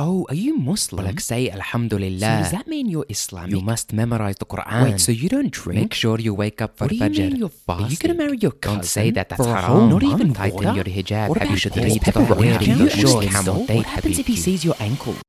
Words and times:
Oh, 0.00 0.26
are 0.28 0.34
you 0.46 0.54
Muslim? 0.56 1.04
Like 1.04 1.18
say 1.20 1.50
Alhamdulillah. 1.50 2.20
so 2.20 2.42
does 2.42 2.52
that 2.52 2.66
mean 2.68 2.86
you're 2.88 3.04
Islamic? 3.08 3.50
you 3.50 3.60
must 3.60 3.92
memorize 3.92 4.36
the 4.36 4.46
Quran. 4.46 4.82
Wait, 4.84 5.00
so 5.00 5.10
you 5.10 5.28
don't 5.28 5.50
drink? 5.50 5.80
Make 5.80 5.94
sure 5.94 6.20
you 6.20 6.34
wake 6.34 6.62
up 6.62 6.76
for 6.78 6.84
What 6.84 6.90
do 6.90 6.96
you 6.96 7.02
Fajr. 7.02 7.18
mean 7.18 7.36
you're 7.36 7.48
fasting? 7.48 7.84
Are 7.86 7.90
you 7.90 7.96
to 7.96 8.14
marry 8.14 8.36
your 8.38 8.52
cousin? 8.52 8.78
Don't 8.78 8.84
say 8.84 9.10
that. 9.10 9.28
That's 9.28 9.44
haram. 9.44 9.88
Not 9.90 10.02
even 10.04 10.32
Tighten 10.34 10.54
water. 10.64 10.76
your 10.76 10.84
hijab. 10.84 11.28
What 11.30 11.38
Have 11.38 11.48
about 11.48 11.50
you 11.50 11.56
should 11.58 11.76
read 11.76 12.00
the 12.00 12.12
pepperoni? 12.12 12.52
Quran. 12.54 12.64
Do 12.64 12.84
you 12.84 12.90
sure 12.90 13.22
camel 13.22 13.66
What 13.66 13.86
happens 13.86 14.18
if 14.20 14.26
he 14.28 14.36
sees 14.36 14.64
your 14.64 14.76
ankle? 14.78 15.16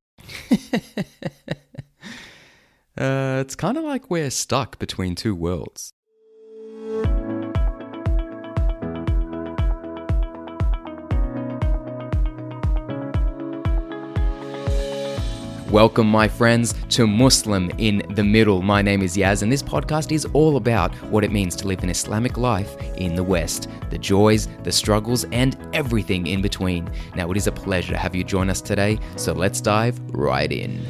Uh, 2.98 3.38
it's 3.40 3.54
kind 3.56 3.78
of 3.78 3.84
like 3.84 4.10
we're 4.10 4.28
stuck 4.30 4.78
between 4.78 5.14
two 5.14 5.34
worlds. 5.34 5.92
Welcome, 15.70 16.08
my 16.08 16.26
friends, 16.26 16.74
to 16.88 17.06
Muslim 17.06 17.70
in 17.78 18.02
the 18.16 18.24
Middle. 18.24 18.60
My 18.60 18.82
name 18.82 19.02
is 19.02 19.16
Yaz, 19.16 19.42
and 19.42 19.52
this 19.52 19.62
podcast 19.62 20.10
is 20.10 20.24
all 20.32 20.56
about 20.56 20.92
what 21.12 21.22
it 21.22 21.30
means 21.30 21.54
to 21.56 21.68
live 21.68 21.84
an 21.84 21.90
Islamic 21.90 22.36
life 22.36 22.76
in 22.96 23.14
the 23.14 23.22
West 23.22 23.68
the 23.88 23.98
joys, 23.98 24.48
the 24.64 24.72
struggles, 24.72 25.24
and 25.30 25.56
everything 25.72 26.26
in 26.26 26.42
between. 26.42 26.90
Now, 27.14 27.30
it 27.30 27.36
is 27.36 27.46
a 27.46 27.52
pleasure 27.52 27.92
to 27.92 27.98
have 27.98 28.16
you 28.16 28.24
join 28.24 28.50
us 28.50 28.60
today, 28.60 28.98
so 29.14 29.32
let's 29.32 29.60
dive 29.60 29.96
right 30.12 30.50
in. 30.50 30.84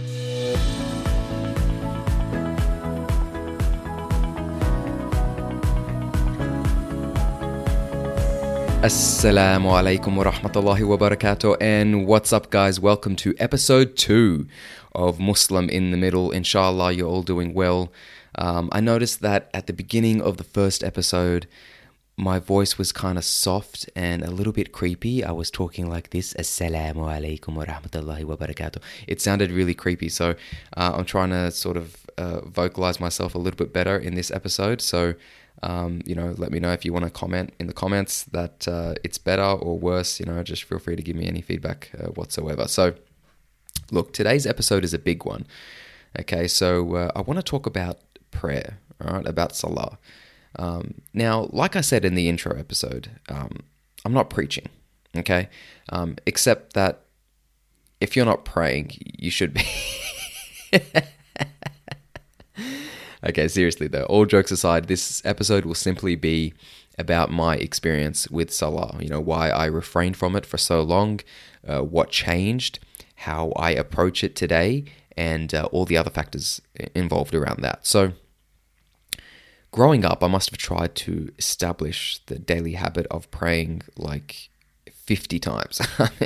Assalamu 8.82 9.68
alaikum 9.72 10.16
wa 10.16 10.24
rahmatullahi 10.24 10.88
wa 10.88 10.96
barakatuh. 10.96 11.58
And 11.60 12.06
what's 12.06 12.32
up, 12.32 12.50
guys? 12.50 12.80
Welcome 12.80 13.14
to 13.16 13.34
episode 13.38 13.94
two 13.94 14.46
of 14.94 15.20
Muslim 15.20 15.68
in 15.68 15.90
the 15.90 15.98
Middle. 15.98 16.30
Inshallah, 16.30 16.92
you're 16.92 17.06
all 17.06 17.22
doing 17.22 17.52
well. 17.52 17.92
Um, 18.36 18.70
I 18.72 18.80
noticed 18.80 19.20
that 19.20 19.50
at 19.52 19.66
the 19.66 19.74
beginning 19.74 20.22
of 20.22 20.38
the 20.38 20.44
first 20.44 20.82
episode, 20.82 21.46
my 22.16 22.38
voice 22.38 22.78
was 22.78 22.90
kind 22.90 23.18
of 23.18 23.24
soft 23.24 23.90
and 23.94 24.24
a 24.24 24.30
little 24.30 24.54
bit 24.54 24.72
creepy. 24.72 25.22
I 25.22 25.32
was 25.32 25.50
talking 25.50 25.86
like 25.86 26.08
this 26.08 26.32
Assalamu 26.32 27.04
alaikum 27.04 27.56
wa 27.56 27.66
rahmatullahi 27.66 28.24
wa 28.24 28.36
barakatuh. 28.36 28.78
It 29.06 29.20
sounded 29.20 29.52
really 29.52 29.74
creepy. 29.74 30.08
So 30.08 30.36
uh, 30.78 30.94
I'm 30.96 31.04
trying 31.04 31.30
to 31.30 31.50
sort 31.50 31.76
of 31.76 32.06
uh, 32.16 32.40
vocalize 32.46 32.98
myself 32.98 33.34
a 33.34 33.38
little 33.38 33.58
bit 33.58 33.74
better 33.74 33.98
in 33.98 34.14
this 34.14 34.30
episode. 34.30 34.80
So 34.80 35.16
um, 35.62 36.00
you 36.06 36.14
know, 36.14 36.34
let 36.38 36.50
me 36.50 36.60
know 36.60 36.72
if 36.72 36.84
you 36.84 36.92
want 36.92 37.04
to 37.04 37.10
comment 37.10 37.52
in 37.58 37.66
the 37.66 37.72
comments 37.72 38.24
that 38.24 38.66
uh, 38.66 38.94
it's 39.04 39.18
better 39.18 39.42
or 39.42 39.78
worse. 39.78 40.18
You 40.18 40.26
know, 40.26 40.42
just 40.42 40.64
feel 40.64 40.78
free 40.78 40.96
to 40.96 41.02
give 41.02 41.16
me 41.16 41.26
any 41.26 41.42
feedback 41.42 41.90
uh, 41.98 42.08
whatsoever. 42.08 42.66
So, 42.66 42.94
look, 43.90 44.12
today's 44.12 44.46
episode 44.46 44.84
is 44.84 44.94
a 44.94 44.98
big 44.98 45.24
one. 45.24 45.46
Okay, 46.18 46.48
so 46.48 46.94
uh, 46.96 47.12
I 47.14 47.20
want 47.20 47.38
to 47.38 47.42
talk 47.42 47.66
about 47.66 47.98
prayer, 48.30 48.78
all 49.04 49.14
right, 49.14 49.26
about 49.26 49.54
salah. 49.54 49.98
Um, 50.56 50.94
now, 51.14 51.48
like 51.52 51.76
I 51.76 51.80
said 51.80 52.04
in 52.04 52.14
the 52.14 52.28
intro 52.28 52.58
episode, 52.58 53.10
um, 53.28 53.60
I'm 54.04 54.12
not 54.12 54.30
preaching, 54.30 54.68
okay, 55.16 55.48
um, 55.90 56.16
except 56.26 56.72
that 56.72 57.02
if 58.00 58.16
you're 58.16 58.26
not 58.26 58.44
praying, 58.44 58.92
you 59.18 59.30
should 59.30 59.54
be. 59.54 59.64
Okay, 63.26 63.48
seriously 63.48 63.86
though, 63.86 64.04
all 64.04 64.24
jokes 64.24 64.50
aside, 64.50 64.86
this 64.86 65.22
episode 65.24 65.64
will 65.64 65.74
simply 65.74 66.16
be 66.16 66.54
about 66.98 67.30
my 67.30 67.56
experience 67.56 68.28
with 68.30 68.52
Salah. 68.52 68.96
You 69.00 69.08
know, 69.08 69.20
why 69.20 69.50
I 69.50 69.66
refrained 69.66 70.16
from 70.16 70.36
it 70.36 70.46
for 70.46 70.58
so 70.58 70.82
long, 70.82 71.20
uh, 71.66 71.80
what 71.80 72.10
changed, 72.10 72.78
how 73.16 73.52
I 73.56 73.70
approach 73.72 74.24
it 74.24 74.34
today, 74.36 74.84
and 75.16 75.54
uh, 75.54 75.68
all 75.72 75.84
the 75.84 75.96
other 75.96 76.10
factors 76.10 76.60
involved 76.94 77.34
around 77.34 77.62
that. 77.62 77.86
So, 77.86 78.12
growing 79.70 80.04
up, 80.04 80.24
I 80.24 80.28
must 80.28 80.50
have 80.50 80.58
tried 80.58 80.94
to 80.96 81.30
establish 81.38 82.20
the 82.26 82.38
daily 82.38 82.72
habit 82.72 83.06
of 83.10 83.30
praying 83.30 83.82
like 83.96 84.48
50 84.90 85.38
times. 85.38 85.80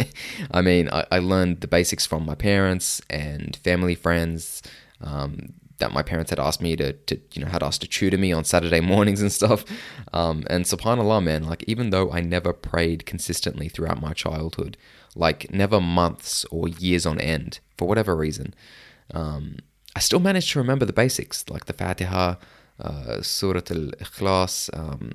I 0.50 0.60
mean, 0.60 0.88
I, 0.90 1.06
I 1.10 1.18
learned 1.18 1.60
the 1.60 1.66
basics 1.66 2.06
from 2.06 2.24
my 2.24 2.34
parents 2.34 3.00
and 3.10 3.56
family 3.56 3.94
friends. 3.94 4.62
Um, 5.00 5.54
that 5.78 5.92
my 5.92 6.02
parents 6.02 6.30
had 6.30 6.38
asked 6.38 6.62
me 6.62 6.76
to, 6.76 6.92
to, 6.92 7.20
you 7.32 7.42
know, 7.42 7.50
had 7.50 7.62
asked 7.62 7.80
to 7.80 7.88
tutor 7.88 8.18
me 8.18 8.32
on 8.32 8.44
Saturday 8.44 8.80
mornings 8.92 9.20
and 9.20 9.32
stuff. 9.32 9.64
Um, 10.12 10.44
and 10.48 10.64
subhanAllah, 10.64 11.22
man, 11.22 11.44
like 11.44 11.64
even 11.66 11.90
though 11.90 12.10
I 12.12 12.20
never 12.20 12.52
prayed 12.52 13.06
consistently 13.06 13.68
throughout 13.68 14.00
my 14.00 14.12
childhood, 14.12 14.76
like 15.16 15.52
never 15.52 15.80
months 15.80 16.44
or 16.50 16.68
years 16.68 17.06
on 17.06 17.20
end, 17.20 17.60
for 17.76 17.88
whatever 17.88 18.14
reason, 18.14 18.54
um, 19.12 19.56
I 19.96 20.00
still 20.00 20.20
managed 20.20 20.52
to 20.52 20.58
remember 20.58 20.84
the 20.84 20.92
basics, 20.92 21.48
like 21.48 21.66
the 21.66 21.72
Fatiha, 21.72 22.36
uh, 22.80 23.22
Surah 23.22 23.60
Al 23.70 23.92
Ikhlas, 24.00 24.68
um, 24.76 25.12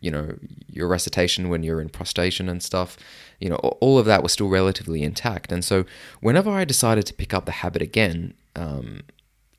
you 0.00 0.10
know, 0.10 0.36
your 0.68 0.88
recitation 0.88 1.48
when 1.48 1.62
you're 1.62 1.80
in 1.80 1.88
prostration 1.88 2.48
and 2.48 2.62
stuff. 2.62 2.96
You 3.40 3.50
know, 3.50 3.56
all 3.56 3.98
of 3.98 4.06
that 4.06 4.22
was 4.22 4.32
still 4.32 4.48
relatively 4.48 5.02
intact. 5.02 5.52
And 5.52 5.64
so 5.64 5.84
whenever 6.20 6.50
I 6.50 6.64
decided 6.64 7.06
to 7.06 7.14
pick 7.14 7.32
up 7.32 7.46
the 7.46 7.52
habit 7.52 7.82
again, 7.82 8.34
um, 8.56 9.02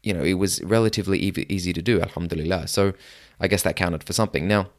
you 0.08 0.14
know, 0.14 0.24
it 0.24 0.36
was 0.36 0.64
relatively 0.64 1.20
easy 1.20 1.74
to 1.74 1.82
do, 1.82 2.00
alhamdulillah. 2.02 2.68
So 2.68 2.94
I 3.42 3.48
guess 3.50 3.64
that 3.64 3.76
counted 3.76 4.04
for 4.06 4.14
something. 4.14 4.48
Now, 4.48 4.70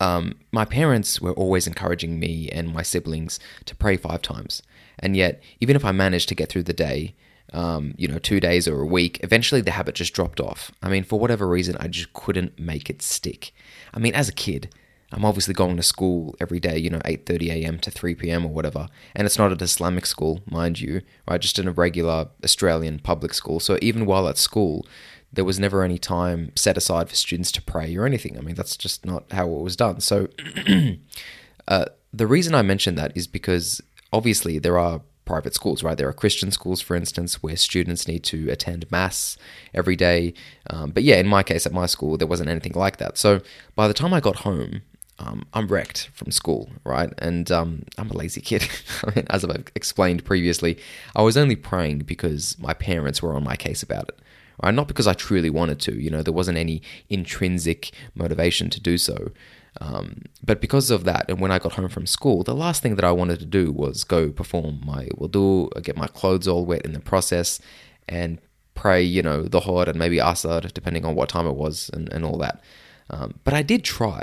um, 0.00 0.34
my 0.50 0.64
parents 0.64 1.20
were 1.20 1.32
always 1.32 1.66
encouraging 1.68 2.18
me 2.18 2.48
and 2.50 2.72
my 2.72 2.82
siblings 2.82 3.38
to 3.66 3.76
pray 3.76 3.96
five 3.96 4.22
times. 4.22 4.62
And 4.98 5.16
yet, 5.16 5.40
even 5.60 5.76
if 5.76 5.84
I 5.84 5.92
managed 5.92 6.28
to 6.30 6.34
get 6.34 6.48
through 6.48 6.64
the 6.64 6.72
day, 6.72 7.14
um, 7.52 7.94
you 7.96 8.08
know, 8.08 8.18
two 8.18 8.40
days 8.40 8.66
or 8.66 8.80
a 8.80 8.86
week, 8.86 9.20
eventually 9.22 9.60
the 9.60 9.70
habit 9.70 9.94
just 9.94 10.14
dropped 10.14 10.40
off. 10.40 10.72
I 10.82 10.88
mean, 10.88 11.04
for 11.04 11.18
whatever 11.18 11.46
reason, 11.48 11.76
I 11.78 11.86
just 11.86 12.12
couldn't 12.12 12.58
make 12.58 12.90
it 12.90 13.02
stick. 13.02 13.52
I 13.94 14.00
mean, 14.00 14.14
as 14.14 14.28
a 14.28 14.32
kid, 14.32 14.74
I'm 15.10 15.24
obviously 15.24 15.54
going 15.54 15.76
to 15.76 15.82
school 15.82 16.36
every 16.38 16.60
day, 16.60 16.76
you 16.78 16.90
know, 16.90 17.00
8:30 17.00 17.50
a.m. 17.50 17.78
to 17.80 17.90
3 17.90 18.14
p.m. 18.14 18.44
or 18.44 18.48
whatever. 18.48 18.88
And 19.14 19.26
it's 19.26 19.38
not 19.38 19.52
an 19.52 19.62
Islamic 19.62 20.04
school, 20.04 20.42
mind 20.50 20.80
you, 20.80 21.00
right? 21.28 21.40
Just 21.40 21.58
in 21.58 21.66
a 21.66 21.72
regular 21.72 22.28
Australian 22.44 22.98
public 22.98 23.32
school. 23.32 23.58
So 23.58 23.78
even 23.80 24.04
while 24.04 24.28
at 24.28 24.36
school, 24.36 24.86
there 25.32 25.44
was 25.44 25.58
never 25.58 25.82
any 25.82 25.98
time 25.98 26.52
set 26.56 26.76
aside 26.76 27.08
for 27.08 27.14
students 27.14 27.52
to 27.52 27.62
pray 27.62 27.96
or 27.96 28.04
anything. 28.04 28.36
I 28.36 28.42
mean, 28.42 28.54
that's 28.54 28.76
just 28.76 29.06
not 29.06 29.24
how 29.32 29.46
it 29.50 29.62
was 29.62 29.76
done. 29.76 30.00
So 30.00 30.28
uh, 31.68 31.86
the 32.12 32.26
reason 32.26 32.54
I 32.54 32.62
mention 32.62 32.94
that 32.96 33.16
is 33.16 33.26
because 33.26 33.80
obviously 34.12 34.58
there 34.58 34.78
are 34.78 35.00
private 35.24 35.54
schools, 35.54 35.82
right? 35.82 35.96
There 35.96 36.08
are 36.08 36.14
Christian 36.14 36.50
schools, 36.50 36.80
for 36.80 36.96
instance, 36.96 37.42
where 37.42 37.56
students 37.56 38.08
need 38.08 38.24
to 38.24 38.48
attend 38.48 38.90
mass 38.90 39.36
every 39.74 39.94
day. 39.94 40.32
Um, 40.70 40.90
but 40.90 41.02
yeah, 41.02 41.16
in 41.16 41.26
my 41.26 41.42
case, 41.42 41.66
at 41.66 41.72
my 41.72 41.84
school, 41.84 42.16
there 42.16 42.26
wasn't 42.26 42.48
anything 42.48 42.72
like 42.72 42.96
that. 42.96 43.18
So 43.18 43.42
by 43.74 43.88
the 43.88 43.94
time 43.94 44.14
I 44.14 44.20
got 44.20 44.36
home, 44.36 44.80
um, 45.18 45.46
I'm 45.52 45.66
wrecked 45.66 46.10
from 46.12 46.30
school, 46.30 46.70
right? 46.84 47.12
And 47.18 47.50
um, 47.50 47.82
I'm 47.96 48.10
a 48.10 48.16
lazy 48.16 48.40
kid. 48.40 48.68
As 49.30 49.44
I've 49.44 49.64
explained 49.74 50.24
previously, 50.24 50.78
I 51.16 51.22
was 51.22 51.36
only 51.36 51.56
praying 51.56 52.00
because 52.00 52.56
my 52.58 52.72
parents 52.72 53.22
were 53.22 53.34
on 53.34 53.42
my 53.44 53.56
case 53.56 53.82
about 53.82 54.08
it, 54.10 54.20
right? 54.62 54.74
Not 54.74 54.88
because 54.88 55.06
I 55.06 55.14
truly 55.14 55.50
wanted 55.50 55.80
to. 55.80 56.00
You 56.00 56.10
know, 56.10 56.22
there 56.22 56.32
wasn't 56.32 56.58
any 56.58 56.82
intrinsic 57.08 57.90
motivation 58.14 58.70
to 58.70 58.80
do 58.80 58.96
so. 58.96 59.32
Um, 59.80 60.22
but 60.44 60.60
because 60.60 60.90
of 60.90 61.04
that, 61.04 61.26
and 61.28 61.40
when 61.40 61.52
I 61.52 61.58
got 61.58 61.74
home 61.74 61.88
from 61.88 62.06
school, 62.06 62.42
the 62.42 62.54
last 62.54 62.82
thing 62.82 62.96
that 62.96 63.04
I 63.04 63.12
wanted 63.12 63.38
to 63.40 63.46
do 63.46 63.70
was 63.72 64.04
go 64.04 64.30
perform 64.30 64.80
my 64.84 65.06
wudu, 65.16 65.70
get 65.82 65.96
my 65.96 66.08
clothes 66.08 66.48
all 66.48 66.64
wet 66.64 66.82
in 66.82 66.92
the 66.92 67.00
process, 67.00 67.60
and 68.08 68.38
pray, 68.74 69.02
you 69.02 69.22
know, 69.22 69.42
the 69.42 69.60
Dhuhr 69.60 69.88
and 69.88 69.98
maybe 69.98 70.18
Asr, 70.18 70.72
depending 70.72 71.04
on 71.04 71.14
what 71.14 71.28
time 71.28 71.46
it 71.46 71.56
was 71.56 71.90
and, 71.92 72.12
and 72.12 72.24
all 72.24 72.38
that. 72.38 72.62
Um, 73.10 73.34
but 73.44 73.54
I 73.54 73.62
did 73.62 73.84
try, 73.84 74.22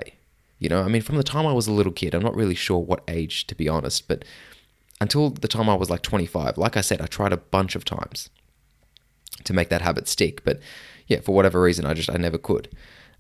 you 0.59 0.69
know, 0.69 0.81
I 0.81 0.87
mean, 0.87 1.01
from 1.01 1.17
the 1.17 1.23
time 1.23 1.45
I 1.45 1.53
was 1.53 1.67
a 1.67 1.73
little 1.73 1.91
kid, 1.91 2.13
I'm 2.13 2.23
not 2.23 2.35
really 2.35 2.55
sure 2.55 2.79
what 2.79 3.03
age, 3.07 3.47
to 3.47 3.55
be 3.55 3.67
honest, 3.67 4.07
but 4.07 4.23
until 5.01 5.29
the 5.29 5.47
time 5.47 5.69
I 5.69 5.75
was 5.75 5.89
like 5.89 6.01
25, 6.01 6.57
like 6.57 6.77
I 6.77 6.81
said, 6.81 7.01
I 7.01 7.07
tried 7.07 7.33
a 7.33 7.37
bunch 7.37 7.75
of 7.75 7.83
times 7.83 8.29
to 9.43 9.53
make 9.53 9.69
that 9.69 9.81
habit 9.81 10.07
stick. 10.07 10.43
But 10.45 10.59
yeah, 11.07 11.19
for 11.19 11.35
whatever 11.35 11.61
reason, 11.61 11.85
I 11.85 11.93
just, 11.93 12.09
I 12.09 12.17
never 12.17 12.37
could. 12.37 12.69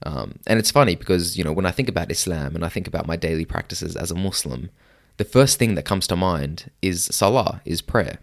Um, 0.03 0.39
and 0.47 0.59
it's 0.59 0.71
funny 0.71 0.95
because, 0.95 1.37
you 1.37 1.43
know, 1.43 1.51
when 1.51 1.65
I 1.65 1.71
think 1.71 1.89
about 1.89 2.11
Islam 2.11 2.55
and 2.55 2.65
I 2.65 2.69
think 2.69 2.87
about 2.87 3.07
my 3.07 3.15
daily 3.15 3.45
practices 3.45 3.95
as 3.95 4.11
a 4.11 4.15
Muslim, 4.15 4.69
the 5.17 5.25
first 5.25 5.59
thing 5.59 5.75
that 5.75 5.85
comes 5.85 6.07
to 6.07 6.15
mind 6.15 6.71
is 6.81 7.05
salah, 7.05 7.61
is 7.65 7.81
prayer. 7.81 8.19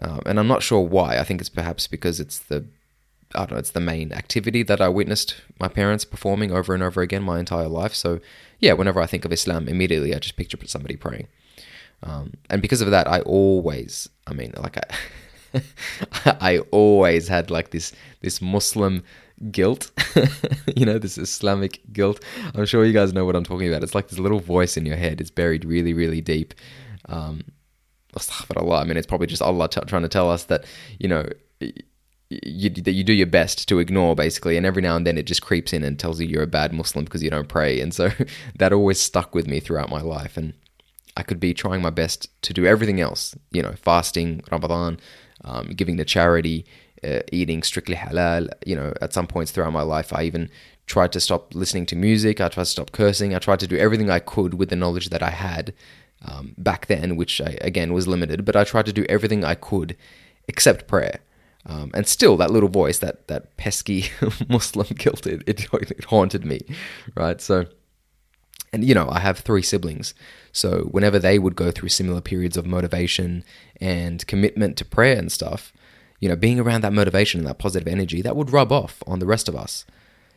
Um, 0.00 0.22
and 0.26 0.38
I'm 0.38 0.48
not 0.48 0.62
sure 0.62 0.80
why. 0.80 1.18
I 1.18 1.24
think 1.24 1.40
it's 1.40 1.50
perhaps 1.50 1.86
because 1.86 2.20
it's 2.20 2.38
the 2.38 2.66
I 3.34 3.40
don't 3.40 3.52
know, 3.52 3.58
it's 3.58 3.70
the 3.70 3.80
main 3.80 4.12
activity 4.12 4.62
that 4.64 4.80
I 4.80 4.88
witnessed 4.88 5.36
my 5.58 5.68
parents 5.68 6.04
performing 6.04 6.52
over 6.52 6.74
and 6.74 6.82
over 6.82 7.02
again 7.02 7.22
my 7.22 7.38
entire 7.38 7.68
life. 7.68 7.94
So, 7.94 8.20
yeah, 8.58 8.72
whenever 8.72 9.00
I 9.00 9.06
think 9.06 9.24
of 9.24 9.32
Islam, 9.32 9.68
immediately 9.68 10.14
I 10.14 10.18
just 10.18 10.36
picture 10.36 10.58
somebody 10.66 10.96
praying. 10.96 11.28
Um, 12.02 12.34
and 12.50 12.60
because 12.60 12.80
of 12.80 12.90
that, 12.90 13.08
I 13.08 13.20
always, 13.20 14.08
I 14.26 14.34
mean, 14.34 14.52
like 14.58 14.76
I, 14.76 15.62
I 16.40 16.58
always 16.70 17.28
had 17.28 17.50
like 17.50 17.70
this 17.70 17.92
this 18.20 18.42
Muslim 18.42 19.02
guilt, 19.50 19.90
you 20.76 20.84
know, 20.84 20.98
this 20.98 21.18
Islamic 21.18 21.80
guilt. 21.92 22.22
I'm 22.54 22.66
sure 22.66 22.84
you 22.84 22.92
guys 22.92 23.12
know 23.12 23.24
what 23.24 23.36
I'm 23.36 23.44
talking 23.44 23.68
about. 23.68 23.82
It's 23.82 23.94
like 23.94 24.08
this 24.08 24.18
little 24.18 24.40
voice 24.40 24.76
in 24.76 24.86
your 24.86 24.96
head. 24.96 25.20
It's 25.20 25.30
buried 25.30 25.64
really, 25.64 25.92
really 25.92 26.20
deep. 26.20 26.54
Um, 27.06 27.42
I 28.16 28.84
mean, 28.84 28.96
it's 28.96 29.06
probably 29.06 29.26
just 29.26 29.42
Allah 29.42 29.68
t- 29.68 29.80
trying 29.86 30.02
to 30.02 30.08
tell 30.08 30.30
us 30.30 30.44
that, 30.44 30.64
you 30.98 31.08
know, 31.08 31.28
you, 32.42 32.70
that 32.70 32.92
you 32.92 33.04
do 33.04 33.12
your 33.12 33.26
best 33.26 33.68
to 33.68 33.78
ignore 33.78 34.14
basically 34.14 34.56
and 34.56 34.66
every 34.66 34.82
now 34.82 34.96
and 34.96 35.06
then 35.06 35.18
it 35.18 35.26
just 35.26 35.42
creeps 35.42 35.72
in 35.72 35.82
and 35.82 35.98
tells 35.98 36.20
you 36.20 36.26
you're 36.26 36.42
a 36.42 36.46
bad 36.46 36.72
muslim 36.72 37.04
because 37.04 37.22
you 37.22 37.30
don't 37.30 37.48
pray 37.48 37.80
and 37.80 37.94
so 37.94 38.10
that 38.58 38.72
always 38.72 39.00
stuck 39.00 39.34
with 39.34 39.46
me 39.46 39.60
throughout 39.60 39.90
my 39.90 40.00
life 40.00 40.36
and 40.36 40.54
i 41.16 41.22
could 41.22 41.40
be 41.40 41.54
trying 41.54 41.82
my 41.82 41.90
best 41.90 42.28
to 42.42 42.52
do 42.52 42.66
everything 42.66 43.00
else 43.00 43.34
you 43.50 43.62
know 43.62 43.72
fasting 43.72 44.42
ramadan 44.50 44.98
um, 45.44 45.68
giving 45.68 45.96
to 45.96 46.04
charity 46.04 46.64
uh, 47.02 47.20
eating 47.32 47.62
strictly 47.62 47.94
halal 47.94 48.48
you 48.66 48.74
know 48.74 48.92
at 49.00 49.12
some 49.12 49.26
points 49.26 49.50
throughout 49.50 49.72
my 49.72 49.82
life 49.82 50.12
i 50.12 50.22
even 50.22 50.48
tried 50.86 51.12
to 51.12 51.20
stop 51.20 51.54
listening 51.54 51.86
to 51.86 51.96
music 51.96 52.40
i 52.40 52.48
tried 52.48 52.64
to 52.64 52.70
stop 52.70 52.92
cursing 52.92 53.34
i 53.34 53.38
tried 53.38 53.60
to 53.60 53.66
do 53.66 53.76
everything 53.76 54.10
i 54.10 54.18
could 54.18 54.54
with 54.54 54.70
the 54.70 54.76
knowledge 54.76 55.10
that 55.10 55.22
i 55.22 55.30
had 55.30 55.74
um, 56.26 56.54
back 56.56 56.86
then 56.86 57.16
which 57.16 57.40
I, 57.40 57.58
again 57.60 57.92
was 57.92 58.08
limited 58.08 58.44
but 58.44 58.56
i 58.56 58.64
tried 58.64 58.86
to 58.86 58.92
do 58.92 59.04
everything 59.08 59.44
i 59.44 59.54
could 59.54 59.96
except 60.48 60.86
prayer 60.86 61.20
um, 61.66 61.90
and 61.94 62.06
still, 62.06 62.36
that 62.36 62.50
little 62.50 62.68
voice, 62.68 62.98
that 62.98 63.26
that 63.28 63.56
pesky 63.56 64.06
Muslim 64.48 64.88
guilt, 64.96 65.26
it, 65.26 65.42
it, 65.46 65.66
it 65.72 66.04
haunted 66.04 66.44
me, 66.44 66.60
right? 67.16 67.40
So, 67.40 67.66
and 68.72 68.84
you 68.84 68.94
know, 68.94 69.08
I 69.10 69.20
have 69.20 69.38
three 69.38 69.62
siblings, 69.62 70.14
so 70.52 70.88
whenever 70.90 71.18
they 71.18 71.38
would 71.38 71.56
go 71.56 71.70
through 71.70 71.88
similar 71.88 72.20
periods 72.20 72.56
of 72.56 72.66
motivation 72.66 73.44
and 73.80 74.26
commitment 74.26 74.76
to 74.78 74.84
prayer 74.84 75.16
and 75.16 75.32
stuff, 75.32 75.72
you 76.20 76.28
know, 76.28 76.36
being 76.36 76.60
around 76.60 76.82
that 76.82 76.92
motivation 76.92 77.40
and 77.40 77.48
that 77.48 77.58
positive 77.58 77.88
energy, 77.88 78.22
that 78.22 78.36
would 78.36 78.52
rub 78.52 78.70
off 78.70 79.02
on 79.06 79.18
the 79.18 79.26
rest 79.26 79.48
of 79.48 79.56
us. 79.56 79.84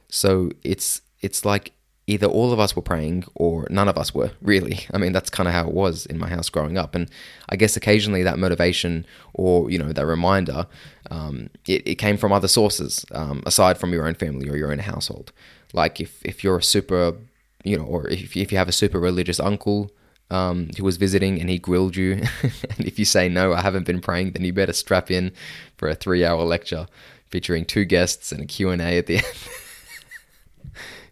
So 0.10 0.52
it's 0.64 1.02
it's 1.22 1.44
like 1.44 1.74
either 2.08 2.26
all 2.26 2.54
of 2.54 2.60
us 2.60 2.76
were 2.76 2.82
praying 2.82 3.26
or 3.36 3.68
none 3.70 3.90
of 3.90 3.98
us 3.98 4.14
were 4.16 4.32
really. 4.42 4.80
I 4.94 4.98
mean 4.98 5.12
that's 5.12 5.30
kind 5.30 5.48
of 5.48 5.54
how 5.54 5.68
it 5.68 5.74
was 5.74 6.06
in 6.06 6.18
my 6.18 6.30
house 6.30 6.50
growing 6.50 6.78
up. 6.78 6.96
And 6.96 7.12
i 7.50 7.56
guess 7.56 7.78
occasionally 7.78 8.24
that 8.24 8.40
motivation 8.40 9.06
or 9.34 9.70
you 9.70 9.78
know 9.78 9.92
that 9.92 10.06
reminder 10.06 10.66
um, 11.12 11.50
it, 11.68 11.88
it, 11.88 11.96
came 11.96 12.18
from 12.18 12.34
other 12.34 12.48
sources 12.48 13.06
um, 13.12 13.44
aside 13.46 13.78
from 13.78 13.94
your 13.94 14.08
own 14.08 14.16
family 14.16 14.50
or 14.50 14.58
your 14.58 14.72
own 14.72 14.80
household. 14.80 15.32
Like 15.74 16.02
if, 16.02 16.26
if 16.26 16.44
you're 16.44 16.58
a 16.58 16.64
super 16.64 17.16
you 17.64 17.78
know 17.78 17.84
or 17.84 18.08
if, 18.08 18.36
if 18.36 18.52
you 18.52 18.58
have 18.58 18.70
a 18.70 18.74
super 18.74 19.00
religious 19.00 19.40
uncle 19.40 19.92
um, 20.30 20.70
who 20.78 20.84
was 20.84 20.98
visiting 20.98 21.40
and 21.40 21.50
he 21.50 21.58
grilled 21.58 21.96
you 21.96 22.14
and 22.44 22.80
if 22.80 23.00
you 23.00 23.06
say 23.06 23.30
no 23.30 23.54
i 23.54 23.62
haven't 23.62 23.86
been 23.86 24.02
praying 24.02 24.32
then 24.32 24.44
you 24.44 24.52
better 24.52 24.74
strap 24.74 25.10
in 25.10 25.32
for 25.78 25.88
a 25.88 25.96
three 25.96 26.26
hour 26.26 26.44
lecture 26.44 26.86
featuring 27.30 27.64
two 27.64 27.86
guests 27.86 28.32
and 28.32 28.42
a 28.42 28.46
q&a 28.46 28.98
at 28.98 29.06
the 29.06 29.18
end 29.18 29.26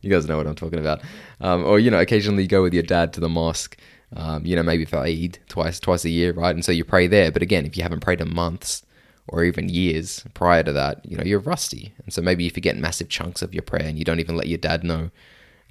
you 0.06 0.12
guys 0.12 0.28
know 0.28 0.38
what 0.38 0.46
I'm 0.46 0.56
talking 0.56 0.80
about. 0.80 1.02
Um, 1.42 1.66
or 1.66 1.80
you 1.80 1.90
know, 1.90 2.00
occasionally 2.00 2.44
you 2.44 2.50
go 2.50 2.62
with 2.62 2.74
your 2.74 2.84
dad 2.84 3.12
to 3.14 3.20
the 3.20 3.30
mosque. 3.30 3.78
Um, 4.16 4.46
you 4.46 4.56
know, 4.56 4.64
maybe 4.64 4.86
for 4.86 5.00
Eid 5.00 5.40
twice 5.50 5.80
twice 5.80 6.06
a 6.06 6.10
year, 6.10 6.32
right? 6.32 6.54
And 6.54 6.64
so 6.64 6.72
you 6.72 6.86
pray 6.86 7.08
there. 7.08 7.32
But 7.32 7.42
again, 7.42 7.66
if 7.66 7.76
you 7.76 7.84
haven't 7.84 8.02
prayed 8.02 8.22
in 8.22 8.34
months 8.34 8.84
or 9.28 9.44
even 9.44 9.68
years 9.68 10.24
prior 10.36 10.62
to 10.64 10.72
that, 10.74 11.04
you 11.04 11.18
know, 11.18 11.24
you're 11.24 11.40
rusty. 11.40 11.94
And 12.04 12.14
so 12.14 12.22
maybe 12.22 12.44
you 12.44 12.52
forget 12.52 12.78
massive 12.78 13.10
chunks 13.10 13.42
of 13.42 13.54
your 13.54 13.64
prayer 13.64 13.86
and 13.86 13.98
you 13.98 14.06
don't 14.06 14.20
even 14.20 14.38
let 14.38 14.48
your 14.48 14.60
dad 14.60 14.84
know. 14.84 15.10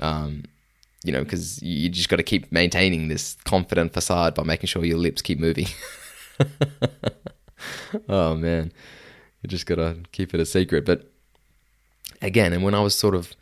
Um, 0.00 0.44
you 1.04 1.12
know, 1.12 1.22
because 1.22 1.62
you 1.62 1.88
just 1.88 2.08
got 2.08 2.16
to 2.16 2.22
keep 2.22 2.50
maintaining 2.50 3.08
this 3.08 3.36
confident 3.44 3.92
facade 3.92 4.34
by 4.34 4.42
making 4.42 4.66
sure 4.66 4.84
your 4.84 4.98
lips 4.98 5.22
keep 5.22 5.38
moving. 5.38 5.66
oh 8.08 8.34
man, 8.34 8.72
you 9.42 9.48
just 9.48 9.66
got 9.66 9.76
to 9.76 9.98
keep 10.10 10.34
it 10.34 10.40
a 10.40 10.46
secret. 10.46 10.84
But 10.84 11.08
again, 12.20 12.52
and 12.52 12.64
when 12.64 12.74
I 12.74 12.80
was 12.80 12.94
sort 12.94 13.14
of 13.14 13.34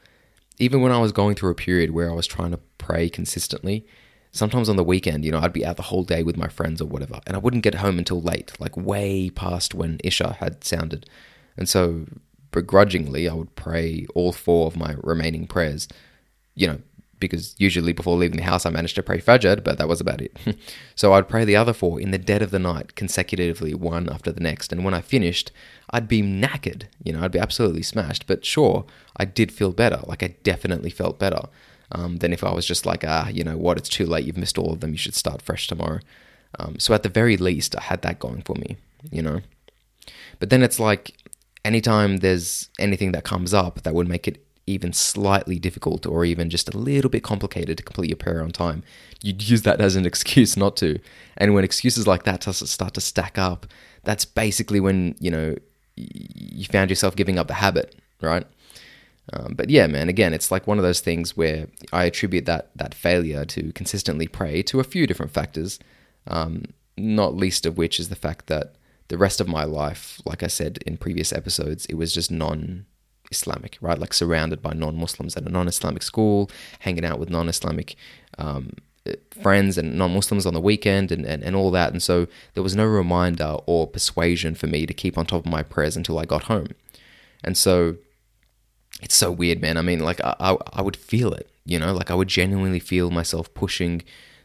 even 0.62 0.80
when 0.80 0.92
I 0.92 1.00
was 1.00 1.10
going 1.10 1.34
through 1.34 1.50
a 1.50 1.56
period 1.56 1.90
where 1.90 2.08
I 2.08 2.14
was 2.14 2.28
trying 2.28 2.52
to 2.52 2.60
pray 2.78 3.08
consistently, 3.08 3.84
sometimes 4.30 4.68
on 4.68 4.76
the 4.76 4.84
weekend, 4.84 5.24
you 5.24 5.32
know, 5.32 5.40
I'd 5.40 5.52
be 5.52 5.66
out 5.66 5.76
the 5.76 5.82
whole 5.82 6.04
day 6.04 6.22
with 6.22 6.36
my 6.36 6.46
friends 6.46 6.80
or 6.80 6.84
whatever, 6.84 7.20
and 7.26 7.34
I 7.34 7.40
wouldn't 7.40 7.64
get 7.64 7.74
home 7.74 7.98
until 7.98 8.22
late, 8.22 8.52
like 8.60 8.76
way 8.76 9.28
past 9.30 9.74
when 9.74 9.98
Isha 10.04 10.34
had 10.38 10.62
sounded. 10.62 11.10
And 11.56 11.68
so, 11.68 12.06
begrudgingly, 12.52 13.28
I 13.28 13.34
would 13.34 13.56
pray 13.56 14.06
all 14.14 14.30
four 14.30 14.68
of 14.68 14.76
my 14.76 14.94
remaining 15.02 15.48
prayers, 15.48 15.88
you 16.54 16.68
know, 16.68 16.78
because 17.22 17.54
usually 17.58 17.94
before 17.94 18.16
leaving 18.18 18.36
the 18.36 18.42
house 18.42 18.66
I 18.66 18.70
managed 18.70 18.96
to 18.96 19.02
pray 19.02 19.20
Fajr, 19.20 19.64
but 19.64 19.78
that 19.78 19.88
was 19.88 20.00
about 20.00 20.20
it. 20.20 20.36
so 20.94 21.14
I'd 21.14 21.28
pray 21.28 21.46
the 21.46 21.56
other 21.56 21.72
four 21.72 21.98
in 21.98 22.10
the 22.10 22.18
dead 22.18 22.42
of 22.42 22.50
the 22.50 22.58
night 22.58 22.94
consecutively, 22.94 23.72
one 23.72 24.10
after 24.10 24.30
the 24.30 24.40
next. 24.40 24.72
And 24.72 24.84
when 24.84 24.92
I 24.92 25.00
finished, 25.00 25.50
I'd 25.90 26.08
be 26.08 26.20
knackered, 26.20 26.84
you 27.02 27.12
know, 27.12 27.22
I'd 27.22 27.32
be 27.32 27.38
absolutely 27.38 27.82
smashed. 27.82 28.26
But 28.26 28.44
sure, 28.44 28.84
I 29.16 29.24
did 29.24 29.50
feel 29.50 29.72
better. 29.72 30.00
Like 30.04 30.22
I 30.22 30.34
definitely 30.42 30.90
felt 30.90 31.18
better 31.18 31.48
um, 31.92 32.18
than 32.18 32.32
if 32.32 32.42
I 32.44 32.52
was 32.52 32.66
just 32.66 32.84
like, 32.84 33.04
ah, 33.06 33.28
you 33.28 33.44
know 33.44 33.56
what, 33.56 33.78
it's 33.78 33.88
too 33.88 34.06
late, 34.06 34.24
you've 34.24 34.36
missed 34.36 34.58
all 34.58 34.72
of 34.72 34.80
them, 34.80 34.92
you 34.92 34.98
should 34.98 35.14
start 35.14 35.40
fresh 35.40 35.66
tomorrow. 35.66 36.00
Um, 36.58 36.78
so 36.78 36.92
at 36.92 37.02
the 37.02 37.08
very 37.08 37.36
least, 37.36 37.76
I 37.76 37.82
had 37.82 38.02
that 38.02 38.18
going 38.18 38.42
for 38.42 38.56
me, 38.56 38.76
you 39.10 39.22
know. 39.22 39.40
But 40.38 40.50
then 40.50 40.62
it's 40.62 40.80
like 40.80 41.14
anytime 41.64 42.18
there's 42.18 42.68
anything 42.78 43.12
that 43.12 43.24
comes 43.24 43.54
up 43.54 43.82
that 43.82 43.94
would 43.94 44.08
make 44.08 44.26
it 44.26 44.44
even 44.66 44.92
slightly 44.92 45.58
difficult 45.58 46.06
or 46.06 46.24
even 46.24 46.48
just 46.48 46.72
a 46.72 46.78
little 46.78 47.10
bit 47.10 47.22
complicated 47.22 47.76
to 47.78 47.82
complete 47.82 48.08
your 48.08 48.16
prayer 48.16 48.42
on 48.42 48.50
time, 48.50 48.82
you'd 49.22 49.48
use 49.48 49.62
that 49.62 49.80
as 49.80 49.96
an 49.96 50.06
excuse 50.12 50.56
not 50.56 50.76
to. 50.76 50.98
And 51.36 51.54
when 51.54 51.64
excuses 51.64 52.06
like 52.06 52.24
that 52.24 52.42
start 52.44 52.94
to 52.94 53.00
stack 53.00 53.38
up, 53.38 53.66
that's 54.04 54.24
basically 54.24 54.80
when, 54.80 55.16
you 55.18 55.30
know, 55.30 55.56
you 55.96 56.64
found 56.66 56.90
yourself 56.90 57.16
giving 57.16 57.38
up 57.38 57.48
the 57.48 57.54
habit, 57.54 57.94
right? 58.20 58.46
Um, 59.32 59.54
but 59.54 59.70
yeah, 59.70 59.86
man, 59.86 60.08
again, 60.08 60.34
it's 60.34 60.50
like 60.50 60.66
one 60.66 60.78
of 60.78 60.84
those 60.84 61.00
things 61.00 61.36
where 61.36 61.68
I 61.92 62.04
attribute 62.04 62.44
that 62.46 62.70
that 62.76 62.94
failure 62.94 63.44
to 63.46 63.72
consistently 63.72 64.26
pray 64.26 64.62
to 64.64 64.80
a 64.80 64.84
few 64.84 65.06
different 65.06 65.32
factors, 65.32 65.78
um, 66.26 66.64
not 66.96 67.36
least 67.36 67.64
of 67.64 67.78
which 67.78 68.00
is 68.00 68.08
the 68.08 68.16
fact 68.16 68.46
that 68.48 68.74
the 69.08 69.18
rest 69.18 69.40
of 69.40 69.46
my 69.46 69.64
life, 69.64 70.20
like 70.24 70.42
I 70.42 70.48
said 70.48 70.78
in 70.86 70.96
previous 70.96 71.32
episodes, 71.32 71.86
it 71.86 71.94
was 71.94 72.12
just 72.12 72.30
non 72.30 72.86
Islamic, 73.32 73.78
right? 73.80 73.98
Like 73.98 74.14
surrounded 74.14 74.62
by 74.62 74.72
non 74.72 74.96
Muslims 74.96 75.36
at 75.36 75.44
a 75.44 75.48
non 75.48 75.68
Islamic 75.68 76.02
school, 76.02 76.50
hanging 76.80 77.04
out 77.04 77.18
with 77.18 77.30
non 77.30 77.48
Islamic 77.48 77.96
um, 78.38 78.74
friends 79.42 79.76
and 79.78 79.98
non 79.98 80.14
Muslims 80.14 80.46
on 80.46 80.54
the 80.54 80.60
weekend 80.60 81.10
and, 81.10 81.24
and, 81.26 81.42
and 81.42 81.56
all 81.56 81.70
that. 81.72 81.92
And 81.92 82.02
so 82.02 82.26
there 82.54 82.62
was 82.62 82.76
no 82.76 82.86
reminder 82.86 83.56
or 83.66 83.86
persuasion 83.86 84.54
for 84.54 84.66
me 84.66 84.86
to 84.86 84.94
keep 84.94 85.18
on 85.18 85.26
top 85.26 85.46
of 85.46 85.50
my 85.50 85.62
prayers 85.62 85.96
until 85.96 86.18
I 86.18 86.24
got 86.24 86.44
home. 86.44 86.68
And 87.42 87.56
so 87.56 87.96
it's 89.02 89.16
so 89.16 89.30
weird, 89.30 89.60
man. 89.60 89.76
I 89.76 89.82
mean, 89.82 90.00
like, 90.00 90.20
I, 90.20 90.34
I, 90.38 90.56
I 90.74 90.82
would 90.82 90.96
feel 90.96 91.32
it, 91.32 91.50
you 91.64 91.78
know, 91.78 91.92
like 91.92 92.10
I 92.10 92.14
would 92.14 92.28
genuinely 92.28 92.78
feel 92.78 93.10
myself 93.10 93.52
pushing 93.54 94.02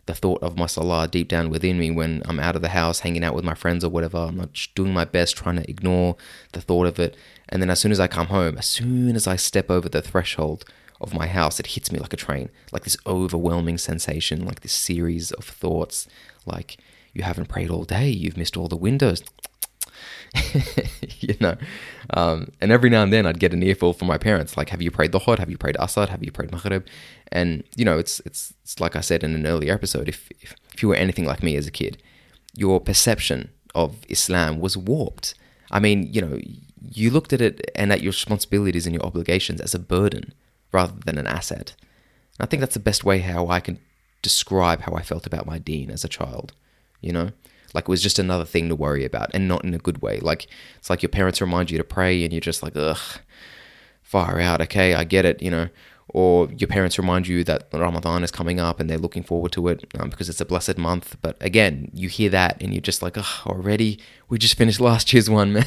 the 0.07 0.15
thought 0.15 0.41
of 0.41 0.57
my 0.57 0.65
salah 0.65 1.07
deep 1.07 1.27
down 1.27 1.49
within 1.49 1.77
me 1.77 1.91
when 1.91 2.23
I'm 2.25 2.39
out 2.39 2.55
of 2.55 2.61
the 2.61 2.69
house, 2.69 3.01
hanging 3.01 3.23
out 3.23 3.35
with 3.35 3.43
my 3.43 3.53
friends 3.53 3.83
or 3.83 3.89
whatever. 3.89 4.17
I'm 4.17 4.37
not 4.37 4.67
doing 4.73 4.93
my 4.93 5.05
best 5.05 5.37
trying 5.37 5.57
to 5.57 5.69
ignore 5.69 6.15
the 6.53 6.61
thought 6.61 6.87
of 6.87 6.99
it. 6.99 7.15
And 7.49 7.61
then 7.61 7.69
as 7.69 7.79
soon 7.79 7.91
as 7.91 7.99
I 7.99 8.07
come 8.07 8.27
home, 8.27 8.57
as 8.57 8.65
soon 8.65 9.15
as 9.15 9.27
I 9.27 9.35
step 9.35 9.69
over 9.69 9.87
the 9.87 10.01
threshold 10.01 10.65
of 10.99 11.13
my 11.13 11.27
house, 11.27 11.59
it 11.59 11.67
hits 11.67 11.91
me 11.91 11.99
like 11.99 12.13
a 12.13 12.17
train, 12.17 12.49
like 12.71 12.83
this 12.83 12.97
overwhelming 13.05 13.77
sensation, 13.77 14.45
like 14.45 14.61
this 14.61 14.73
series 14.73 15.31
of 15.33 15.45
thoughts, 15.45 16.07
like 16.45 16.77
you 17.13 17.23
haven't 17.23 17.49
prayed 17.49 17.69
all 17.69 17.83
day, 17.83 18.09
you've 18.09 18.37
missed 18.37 18.57
all 18.57 18.67
the 18.67 18.75
windows. 18.75 19.23
you 21.19 21.35
know, 21.39 21.55
um, 22.11 22.49
and 22.61 22.71
every 22.71 22.89
now 22.89 23.03
and 23.03 23.11
then 23.11 23.25
I'd 23.25 23.39
get 23.39 23.53
an 23.53 23.63
earful 23.63 23.93
from 23.93 24.07
my 24.07 24.17
parents, 24.17 24.57
like, 24.57 24.69
"Have 24.69 24.81
you 24.81 24.91
prayed 24.91 25.11
Dhuhr? 25.11 25.39
Have 25.39 25.49
you 25.49 25.57
prayed 25.57 25.75
Asr? 25.75 26.09
Have 26.09 26.23
you 26.23 26.31
prayed 26.31 26.51
Maghrib?" 26.51 26.85
And 27.31 27.63
you 27.75 27.85
know, 27.85 27.97
it's 27.97 28.19
it's 28.21 28.53
it's 28.63 28.79
like 28.79 28.95
I 28.95 29.01
said 29.01 29.23
in 29.23 29.33
an 29.35 29.45
earlier 29.47 29.73
episode. 29.73 30.07
If 30.09 30.29
if, 30.41 30.55
if 30.73 30.81
you 30.81 30.89
were 30.89 30.95
anything 30.95 31.25
like 31.25 31.43
me 31.43 31.55
as 31.55 31.67
a 31.67 31.71
kid, 31.71 32.01
your 32.55 32.79
perception 32.79 33.49
of 33.75 33.97
Islam 34.09 34.59
was 34.59 34.75
warped. 34.75 35.35
I 35.71 35.79
mean, 35.79 36.09
you 36.11 36.21
know, 36.21 36.39
you 36.81 37.09
looked 37.11 37.33
at 37.33 37.41
it 37.41 37.69
and 37.75 37.91
at 37.91 38.01
your 38.01 38.11
responsibilities 38.11 38.85
and 38.85 38.93
your 38.93 39.05
obligations 39.05 39.61
as 39.61 39.73
a 39.73 39.79
burden 39.79 40.33
rather 40.71 40.99
than 41.05 41.17
an 41.17 41.27
asset. 41.27 41.75
And 42.39 42.45
I 42.45 42.49
think 42.49 42.61
that's 42.61 42.73
the 42.73 42.79
best 42.79 43.03
way 43.03 43.19
how 43.19 43.47
I 43.47 43.59
can 43.59 43.79
describe 44.21 44.81
how 44.81 44.93
I 44.93 45.01
felt 45.01 45.27
about 45.27 45.45
my 45.45 45.59
deen 45.59 45.89
as 45.89 46.03
a 46.03 46.09
child, 46.09 46.53
you 47.01 47.11
know? 47.11 47.31
Like 47.77 47.83
it 47.83 47.89
was 47.89 48.01
just 48.01 48.17
another 48.17 48.43
thing 48.43 48.69
to 48.69 48.75
worry 48.75 49.05
about 49.05 49.29
and 49.35 49.47
not 49.47 49.63
in 49.63 49.75
a 49.75 49.77
good 49.77 50.01
way. 50.01 50.19
Like 50.19 50.47
it's 50.79 50.89
like 50.89 51.03
your 51.03 51.09
parents 51.09 51.41
remind 51.41 51.69
you 51.69 51.77
to 51.77 51.83
pray 51.83 52.23
and 52.23 52.33
you're 52.33 52.41
just 52.41 52.63
like, 52.63 52.75
ugh, 52.75 52.97
far 54.01 54.39
out, 54.39 54.61
okay, 54.61 54.95
I 54.95 55.03
get 55.03 55.25
it, 55.25 55.43
you 55.43 55.51
know? 55.51 55.69
Or 56.09 56.49
your 56.57 56.69
parents 56.69 56.97
remind 56.97 57.27
you 57.27 57.43
that 57.43 57.67
Ramadan 57.71 58.23
is 58.23 58.31
coming 58.31 58.59
up 58.59 58.79
and 58.79 58.89
they're 58.89 58.97
looking 58.97 59.21
forward 59.21 59.51
to 59.51 59.67
it 59.67 59.85
um, 59.99 60.09
because 60.09 60.27
it's 60.27 60.41
a 60.41 60.45
blessed 60.45 60.79
month. 60.79 61.17
But 61.21 61.37
again, 61.39 61.91
you 61.93 62.09
hear 62.09 62.31
that 62.31 62.59
and 62.59 62.73
you're 62.73 62.81
just 62.81 63.03
like, 63.03 63.15
ugh, 63.15 63.45
already? 63.45 63.99
We 64.27 64.39
just 64.39 64.57
finished 64.57 64.79
last 64.79 65.13
year's 65.13 65.29
one, 65.29 65.53
man. 65.53 65.65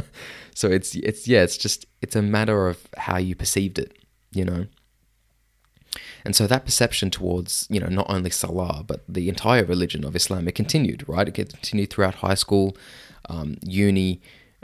so 0.54 0.70
it's, 0.70 0.94
it's, 0.94 1.28
yeah, 1.28 1.42
it's 1.42 1.58
just, 1.58 1.84
it's 2.00 2.16
a 2.16 2.22
matter 2.22 2.66
of 2.68 2.88
how 2.96 3.18
you 3.18 3.36
perceived 3.36 3.78
it 3.78 3.98
you 4.32 4.44
know. 4.44 4.66
And 6.24 6.34
so 6.34 6.46
that 6.46 6.64
perception 6.64 7.10
towards, 7.10 7.66
you 7.70 7.80
know, 7.80 7.88
not 7.88 8.06
only 8.08 8.30
Salah, 8.30 8.84
but 8.86 9.02
the 9.08 9.28
entire 9.28 9.64
religion 9.64 10.04
of 10.04 10.16
Islam, 10.16 10.48
it 10.48 10.54
continued, 10.54 11.04
right? 11.08 11.28
It 11.28 11.34
continued 11.34 11.90
throughout 11.90 12.16
high 12.16 12.34
school, 12.34 12.76
um, 13.28 13.56
uni. 13.62 14.20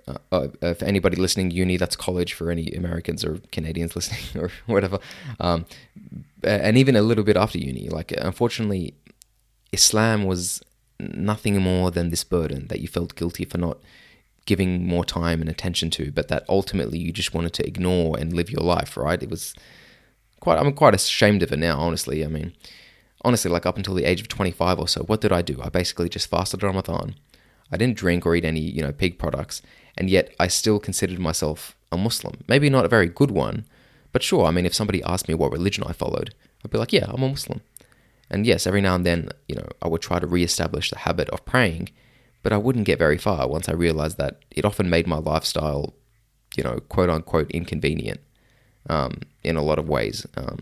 Uh, 0.06 0.16
uh, 0.32 0.48
if 0.62 0.82
anybody 0.82 1.16
listening, 1.16 1.50
uni, 1.50 1.76
that's 1.76 1.96
college 1.96 2.32
for 2.32 2.50
any 2.50 2.68
Americans 2.68 3.24
or 3.24 3.40
Canadians 3.52 3.94
listening 3.96 4.42
or 4.42 4.50
whatever. 4.66 4.98
Um, 5.38 5.66
and 6.42 6.78
even 6.78 6.96
a 6.96 7.02
little 7.02 7.24
bit 7.24 7.36
after 7.36 7.58
uni. 7.58 7.88
Like, 7.88 8.12
unfortunately, 8.12 8.94
Islam 9.72 10.24
was 10.24 10.62
nothing 10.98 11.60
more 11.60 11.90
than 11.90 12.10
this 12.10 12.24
burden 12.24 12.66
that 12.68 12.80
you 12.80 12.88
felt 12.88 13.14
guilty 13.14 13.44
for 13.44 13.58
not 13.58 13.78
giving 14.46 14.86
more 14.86 15.04
time 15.04 15.42
and 15.42 15.50
attention 15.50 15.90
to, 15.90 16.10
but 16.10 16.28
that 16.28 16.42
ultimately 16.48 16.98
you 16.98 17.12
just 17.12 17.34
wanted 17.34 17.52
to 17.52 17.66
ignore 17.66 18.18
and 18.18 18.32
live 18.32 18.50
your 18.50 18.62
life, 18.62 18.96
right? 18.96 19.22
It 19.22 19.28
was 19.28 19.54
quite, 20.48 20.58
I'm 20.66 20.72
quite 20.72 20.94
ashamed 20.94 21.42
of 21.42 21.52
it 21.52 21.58
now, 21.58 21.78
honestly. 21.78 22.24
I 22.24 22.28
mean, 22.28 22.54
honestly, 23.22 23.50
like 23.50 23.66
up 23.66 23.76
until 23.76 23.94
the 23.94 24.06
age 24.06 24.22
of 24.22 24.28
25 24.28 24.78
or 24.78 24.88
so, 24.88 25.02
what 25.02 25.20
did 25.20 25.30
I 25.30 25.42
do? 25.42 25.60
I 25.62 25.68
basically 25.68 26.08
just 26.08 26.30
fasted 26.30 26.62
Ramadan. 26.62 27.16
I 27.70 27.76
didn't 27.76 27.98
drink 27.98 28.24
or 28.24 28.34
eat 28.34 28.46
any, 28.46 28.60
you 28.60 28.80
know, 28.80 28.92
pig 28.92 29.18
products, 29.18 29.60
and 29.98 30.08
yet 30.08 30.34
I 30.40 30.46
still 30.48 30.78
considered 30.78 31.18
myself 31.18 31.76
a 31.92 31.98
Muslim. 31.98 32.40
Maybe 32.48 32.70
not 32.70 32.86
a 32.86 32.88
very 32.96 33.08
good 33.08 33.30
one, 33.30 33.66
but 34.10 34.22
sure, 34.22 34.46
I 34.46 34.50
mean, 34.50 34.64
if 34.64 34.74
somebody 34.74 35.02
asked 35.02 35.28
me 35.28 35.34
what 35.34 35.52
religion 35.52 35.84
I 35.86 35.92
followed, 35.92 36.34
I'd 36.64 36.70
be 36.70 36.78
like, 36.78 36.94
yeah, 36.94 37.10
I'm 37.10 37.22
a 37.22 37.28
Muslim. 37.28 37.60
And 38.30 38.46
yes, 38.46 38.66
every 38.66 38.80
now 38.80 38.94
and 38.94 39.04
then, 39.04 39.28
you 39.48 39.54
know, 39.54 39.68
I 39.82 39.88
would 39.88 40.00
try 40.00 40.18
to 40.18 40.26
re-establish 40.26 40.88
the 40.88 40.98
habit 40.98 41.28
of 41.28 41.44
praying, 41.44 41.90
but 42.42 42.54
I 42.54 42.56
wouldn't 42.56 42.86
get 42.86 42.98
very 42.98 43.18
far 43.18 43.46
once 43.46 43.68
I 43.68 43.72
realized 43.72 44.16
that 44.16 44.40
it 44.50 44.64
often 44.64 44.88
made 44.88 45.06
my 45.06 45.18
lifestyle, 45.18 45.92
you 46.56 46.64
know, 46.64 46.80
quote 46.88 47.10
unquote 47.10 47.50
inconvenient 47.50 48.20
um, 48.88 49.20
in 49.42 49.56
a 49.56 49.62
lot 49.62 49.78
of 49.78 49.88
ways. 49.88 50.26
Um, 50.36 50.58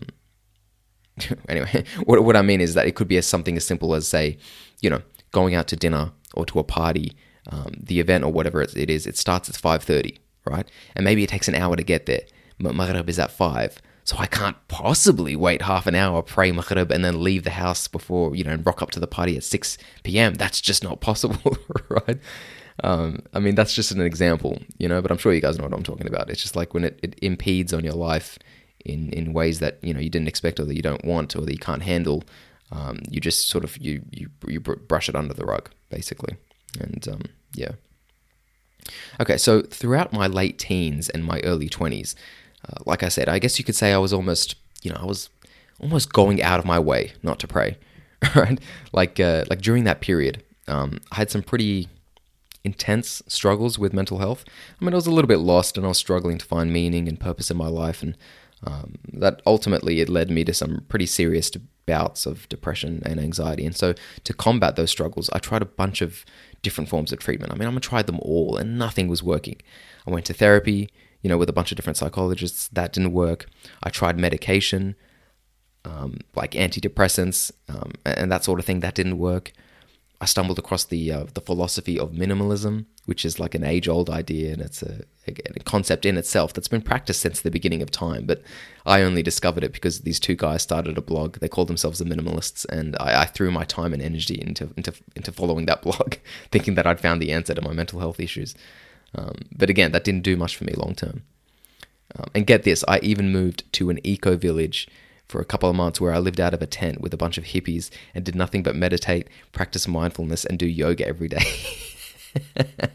anyway, 1.49 1.83
what, 2.05 2.23
what 2.23 2.35
I 2.35 2.41
mean 2.41 2.61
is 2.61 2.73
that 2.73 2.87
it 2.87 2.95
could 2.95 3.07
be 3.07 3.17
as 3.17 3.25
something 3.25 3.57
as 3.57 3.65
simple 3.65 3.95
as, 3.95 4.07
say, 4.07 4.37
you 4.81 4.89
know, 4.89 5.01
going 5.31 5.55
out 5.55 5.67
to 5.67 5.75
dinner 5.75 6.11
or 6.33 6.45
to 6.45 6.59
a 6.59 6.63
party, 6.63 7.13
um, 7.49 7.73
the 7.79 7.99
event 7.99 8.23
or 8.23 8.31
whatever 8.31 8.61
it 8.61 8.89
is, 8.89 9.07
it 9.07 9.17
starts 9.17 9.49
at 9.49 9.55
5.30, 9.55 10.17
right? 10.45 10.69
And 10.95 11.03
maybe 11.05 11.23
it 11.23 11.29
takes 11.29 11.47
an 11.47 11.55
hour 11.55 11.75
to 11.75 11.83
get 11.83 12.05
there. 12.05 12.21
But 12.59 12.75
Maghrib 12.75 13.09
is 13.09 13.19
at 13.19 13.31
5. 13.31 13.81
So 14.03 14.15
I 14.17 14.25
can't 14.25 14.55
possibly 14.69 15.35
wait 15.35 15.63
half 15.63 15.85
an 15.85 15.93
hour, 15.93 16.21
pray 16.21 16.51
Maghrib, 16.53 16.91
and 16.91 17.03
then 17.03 17.21
leave 17.21 17.43
the 17.43 17.51
house 17.51 17.89
before, 17.89 18.35
you 18.35 18.43
know, 18.43 18.51
and 18.51 18.65
rock 18.65 18.81
up 18.81 18.91
to 18.91 19.01
the 19.01 19.07
party 19.07 19.35
at 19.35 19.43
6 19.43 19.77
p.m. 20.03 20.35
That's 20.35 20.61
just 20.61 20.81
not 20.81 21.01
possible, 21.01 21.57
right? 21.89 22.17
Um, 22.83 23.23
I 23.33 23.39
mean, 23.39 23.55
that's 23.55 23.73
just 23.73 23.91
an 23.91 24.01
example, 24.01 24.61
you 24.77 24.87
know, 24.87 25.01
but 25.01 25.11
I'm 25.11 25.17
sure 25.17 25.33
you 25.33 25.41
guys 25.41 25.57
know 25.57 25.63
what 25.63 25.73
I'm 25.73 25.83
talking 25.83 26.07
about. 26.07 26.29
It's 26.29 26.41
just 26.41 26.55
like 26.55 26.73
when 26.73 26.83
it, 26.83 26.99
it 27.01 27.17
impedes 27.21 27.73
on 27.73 27.83
your 27.83 27.93
life 27.93 28.37
in, 28.85 29.09
in 29.09 29.33
ways 29.33 29.59
that, 29.59 29.79
you 29.81 29.93
know, 29.93 29.99
you 29.99 30.09
didn't 30.09 30.27
expect 30.27 30.59
or 30.59 30.65
that 30.65 30.75
you 30.75 30.81
don't 30.81 31.03
want 31.03 31.35
or 31.35 31.41
that 31.41 31.51
you 31.51 31.57
can't 31.57 31.81
handle. 31.81 32.23
Um, 32.71 32.99
you 33.09 33.19
just 33.19 33.47
sort 33.47 33.63
of, 33.63 33.77
you, 33.77 34.03
you, 34.11 34.29
you 34.47 34.59
brush 34.59 35.09
it 35.09 35.15
under 35.15 35.33
the 35.33 35.45
rug, 35.45 35.69
basically. 35.89 36.35
And, 36.79 37.07
um, 37.07 37.21
yeah. 37.53 37.71
Okay, 39.19 39.37
so 39.37 39.61
throughout 39.61 40.13
my 40.13 40.27
late 40.27 40.59
teens 40.59 41.09
and 41.09 41.25
my 41.25 41.39
early 41.41 41.69
20s, 41.69 42.13
uh, 42.69 42.83
like 42.85 43.03
I 43.03 43.09
said, 43.09 43.27
I 43.27 43.39
guess 43.39 43.57
you 43.57 43.65
could 43.65 43.75
say 43.75 43.91
I 43.91 43.97
was 43.97 44.13
almost, 44.13 44.55
you 44.83 44.91
know, 44.91 44.99
I 45.01 45.05
was 45.05 45.29
almost 45.79 46.13
going 46.13 46.41
out 46.41 46.59
of 46.59 46.65
my 46.65 46.79
way 46.79 47.13
not 47.23 47.39
to 47.39 47.47
pray, 47.47 47.77
right? 48.35 48.59
Like, 48.93 49.19
uh, 49.19 49.45
like 49.49 49.61
during 49.61 49.83
that 49.85 50.01
period, 50.01 50.43
um, 50.67 50.99
I 51.11 51.15
had 51.15 51.31
some 51.31 51.41
pretty 51.41 51.87
intense 52.63 53.21
struggles 53.27 53.79
with 53.79 53.93
mental 53.93 54.19
health. 54.19 54.43
I 54.79 54.85
mean, 54.85 54.93
I 54.93 54.97
was 54.97 55.07
a 55.07 55.11
little 55.11 55.27
bit 55.27 55.39
lost 55.39 55.77
and 55.77 55.85
I 55.85 55.89
was 55.89 55.97
struggling 55.97 56.37
to 56.37 56.45
find 56.45 56.71
meaning 56.71 57.07
and 57.07 57.19
purpose 57.19 57.51
in 57.51 57.57
my 57.57 57.67
life, 57.67 58.01
and 58.01 58.17
um, 58.63 58.95
that 59.13 59.41
ultimately 59.45 59.99
it 60.01 60.09
led 60.09 60.29
me 60.29 60.43
to 60.45 60.53
some 60.53 60.85
pretty 60.89 61.05
serious 61.05 61.51
bouts 61.85 62.25
of 62.25 62.49
depression 62.49 63.01
and 63.05 63.19
anxiety. 63.19 63.65
And 63.65 63.75
so, 63.75 63.93
to 64.23 64.33
combat 64.33 64.75
those 64.75 64.91
struggles, 64.91 65.29
I 65.31 65.39
tried 65.39 65.61
a 65.61 65.65
bunch 65.65 66.01
of 66.01 66.25
different 66.61 66.89
forms 66.89 67.11
of 67.11 67.19
treatment. 67.19 67.53
I 67.53 67.55
mean, 67.55 67.67
I 67.67 67.79
tried 67.79 68.07
them 68.07 68.19
all, 68.21 68.57
and 68.57 68.77
nothing 68.77 69.07
was 69.07 69.23
working. 69.23 69.57
I 70.05 70.11
went 70.11 70.25
to 70.25 70.33
therapy 70.33 70.89
you 71.21 71.29
know, 71.29 71.37
with 71.37 71.49
a 71.49 71.53
bunch 71.53 71.71
of 71.71 71.75
different 71.75 71.97
psychologists. 71.97 72.67
That 72.69 72.93
didn't 72.93 73.13
work. 73.13 73.47
I 73.83 73.89
tried 73.89 74.17
medication, 74.17 74.95
um, 75.85 76.19
like 76.35 76.51
antidepressants, 76.51 77.51
um, 77.67 77.93
and 78.05 78.31
that 78.31 78.43
sort 78.43 78.59
of 78.59 78.65
thing. 78.65 78.81
That 78.81 78.95
didn't 78.95 79.17
work. 79.17 79.51
I 80.19 80.25
stumbled 80.25 80.57
across 80.57 80.83
the 80.83 81.11
uh, 81.11 81.25
the 81.33 81.41
philosophy 81.41 81.99
of 81.99 82.11
minimalism, 82.11 82.85
which 83.05 83.23
is 83.23 83.39
like 83.39 83.53
an 83.53 83.63
age 83.63 83.87
old 83.87 84.09
idea, 84.09 84.51
and 84.51 84.61
it's 84.61 84.81
a, 84.81 85.03
a, 85.27 85.59
concept 85.63 86.07
in 86.07 86.17
itself 86.17 86.53
that's 86.53 86.67
been 86.67 86.81
practiced 86.81 87.21
since 87.21 87.39
the 87.39 87.51
beginning 87.51 87.83
of 87.83 87.91
time. 87.91 88.25
But 88.25 88.41
I 88.83 89.03
only 89.03 89.21
discovered 89.21 89.63
it 89.63 89.73
because 89.73 90.01
these 90.01 90.19
two 90.19 90.35
guys 90.35 90.63
started 90.63 90.97
a 90.97 91.01
blog. 91.01 91.37
They 91.37 91.47
called 91.47 91.69
themselves 91.69 91.99
the 91.99 92.05
Minimalists, 92.05 92.65
and 92.65 92.97
I, 92.99 93.21
I 93.21 93.25
threw 93.25 93.51
my 93.51 93.63
time 93.63 93.93
and 93.93 94.01
energy 94.01 94.41
into 94.41 94.71
into 94.75 94.91
into 95.15 95.31
following 95.31 95.67
that 95.67 95.81
blog, 95.83 96.15
thinking 96.51 96.73
that 96.75 96.87
I'd 96.87 96.99
found 96.99 97.21
the 97.21 97.31
answer 97.31 97.53
to 97.53 97.61
my 97.61 97.73
mental 97.73 97.99
health 97.99 98.19
issues. 98.19 98.55
Um, 99.13 99.35
but 99.55 99.69
again, 99.69 99.91
that 99.91 100.03
didn't 100.03 100.23
do 100.23 100.35
much 100.35 100.55
for 100.55 100.63
me 100.63 100.73
long 100.73 100.95
term. 100.95 101.23
Um, 102.15 102.31
and 102.33 102.47
get 102.47 102.63
this, 102.63 102.83
I 102.87 102.99
even 102.99 103.31
moved 103.31 103.71
to 103.73 103.89
an 103.91 103.99
eco 104.03 104.35
village 104.35 104.87
for 105.27 105.41
a 105.41 105.45
couple 105.45 105.69
of 105.69 105.75
months 105.75 105.99
where 105.99 106.13
I 106.13 106.19
lived 106.19 106.39
out 106.39 106.53
of 106.53 106.61
a 106.61 106.67
tent 106.67 107.01
with 107.01 107.13
a 107.13 107.17
bunch 107.17 107.37
of 107.37 107.45
hippies 107.45 107.89
and 108.15 108.23
did 108.23 108.35
nothing 108.35 108.63
but 108.63 108.75
meditate, 108.75 109.27
practice 109.51 109.87
mindfulness, 109.87 110.45
and 110.45 110.57
do 110.57 110.65
yoga 110.65 111.07
every 111.07 111.27
day. 111.27 111.45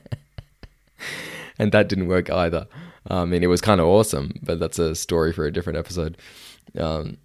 and 1.59 1.73
that 1.73 1.89
didn't 1.89 2.09
work 2.09 2.31
either. 2.31 2.67
I 3.07 3.25
mean, 3.25 3.43
it 3.43 3.49
was 3.49 3.61
kind 3.61 3.81
of 3.81 3.87
awesome, 3.87 4.33
but 4.43 4.59
that's 4.61 4.79
a 4.79 4.95
story 4.95 5.33
for 5.33 5.45
a 5.45 5.53
different 5.53 5.79
episode. 5.79 6.17
Um, 6.79 7.19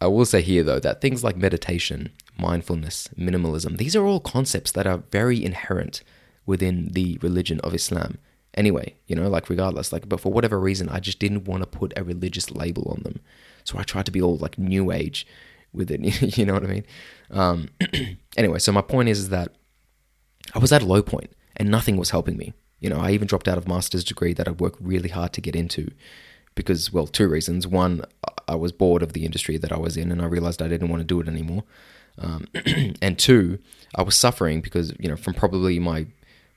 I 0.00 0.06
will 0.08 0.24
say 0.24 0.42
here, 0.42 0.64
though, 0.64 0.80
that 0.80 1.00
things 1.00 1.22
like 1.22 1.36
meditation, 1.36 2.10
mindfulness, 2.36 3.08
minimalism, 3.16 3.78
these 3.78 3.94
are 3.94 4.04
all 4.04 4.20
concepts 4.20 4.72
that 4.72 4.86
are 4.86 5.04
very 5.12 5.42
inherent 5.44 6.02
within 6.44 6.88
the 6.88 7.18
religion 7.22 7.60
of 7.60 7.74
Islam. 7.74 8.18
Anyway, 8.54 8.94
you 9.06 9.16
know, 9.16 9.28
like 9.28 9.48
regardless, 9.48 9.92
like, 9.92 10.08
but 10.08 10.20
for 10.20 10.32
whatever 10.32 10.60
reason, 10.60 10.88
I 10.88 11.00
just 11.00 11.18
didn't 11.18 11.44
want 11.44 11.62
to 11.62 11.66
put 11.66 11.92
a 11.96 12.04
religious 12.04 12.50
label 12.50 12.90
on 12.90 13.02
them. 13.02 13.20
So 13.64 13.78
I 13.78 13.82
tried 13.82 14.06
to 14.06 14.12
be 14.12 14.20
all 14.20 14.36
like 14.36 14.58
new 14.58 14.92
age 14.92 15.26
with 15.72 15.90
it. 15.90 16.00
You 16.36 16.44
know 16.44 16.54
what 16.54 16.64
I 16.64 16.66
mean? 16.66 16.86
Um, 17.30 17.68
anyway, 18.36 18.58
so 18.58 18.72
my 18.72 18.82
point 18.82 19.08
is, 19.08 19.18
is 19.18 19.28
that 19.30 19.54
I 20.54 20.58
was 20.58 20.72
at 20.72 20.82
a 20.82 20.86
low 20.86 21.02
point 21.02 21.32
and 21.56 21.70
nothing 21.70 21.96
was 21.96 22.10
helping 22.10 22.36
me. 22.36 22.52
You 22.80 22.90
know, 22.90 22.98
I 22.98 23.12
even 23.12 23.28
dropped 23.28 23.48
out 23.48 23.58
of 23.58 23.68
master's 23.68 24.04
degree 24.04 24.34
that 24.34 24.48
I'd 24.48 24.60
worked 24.60 24.80
really 24.80 25.08
hard 25.08 25.32
to 25.34 25.40
get 25.40 25.56
into 25.56 25.90
because, 26.54 26.92
well, 26.92 27.06
two 27.06 27.28
reasons. 27.28 27.66
One, 27.66 28.04
I 28.48 28.56
was 28.56 28.72
bored 28.72 29.02
of 29.02 29.12
the 29.12 29.24
industry 29.24 29.56
that 29.56 29.72
I 29.72 29.78
was 29.78 29.96
in 29.96 30.10
and 30.10 30.20
I 30.20 30.26
realized 30.26 30.60
I 30.60 30.68
didn't 30.68 30.88
want 30.88 31.00
to 31.00 31.04
do 31.04 31.20
it 31.20 31.28
anymore. 31.28 31.64
Um, 32.18 32.46
and 33.00 33.18
two, 33.18 33.60
I 33.94 34.02
was 34.02 34.16
suffering 34.16 34.60
because, 34.60 34.92
you 34.98 35.08
know, 35.08 35.16
from 35.16 35.34
probably 35.34 35.78
my 35.78 36.06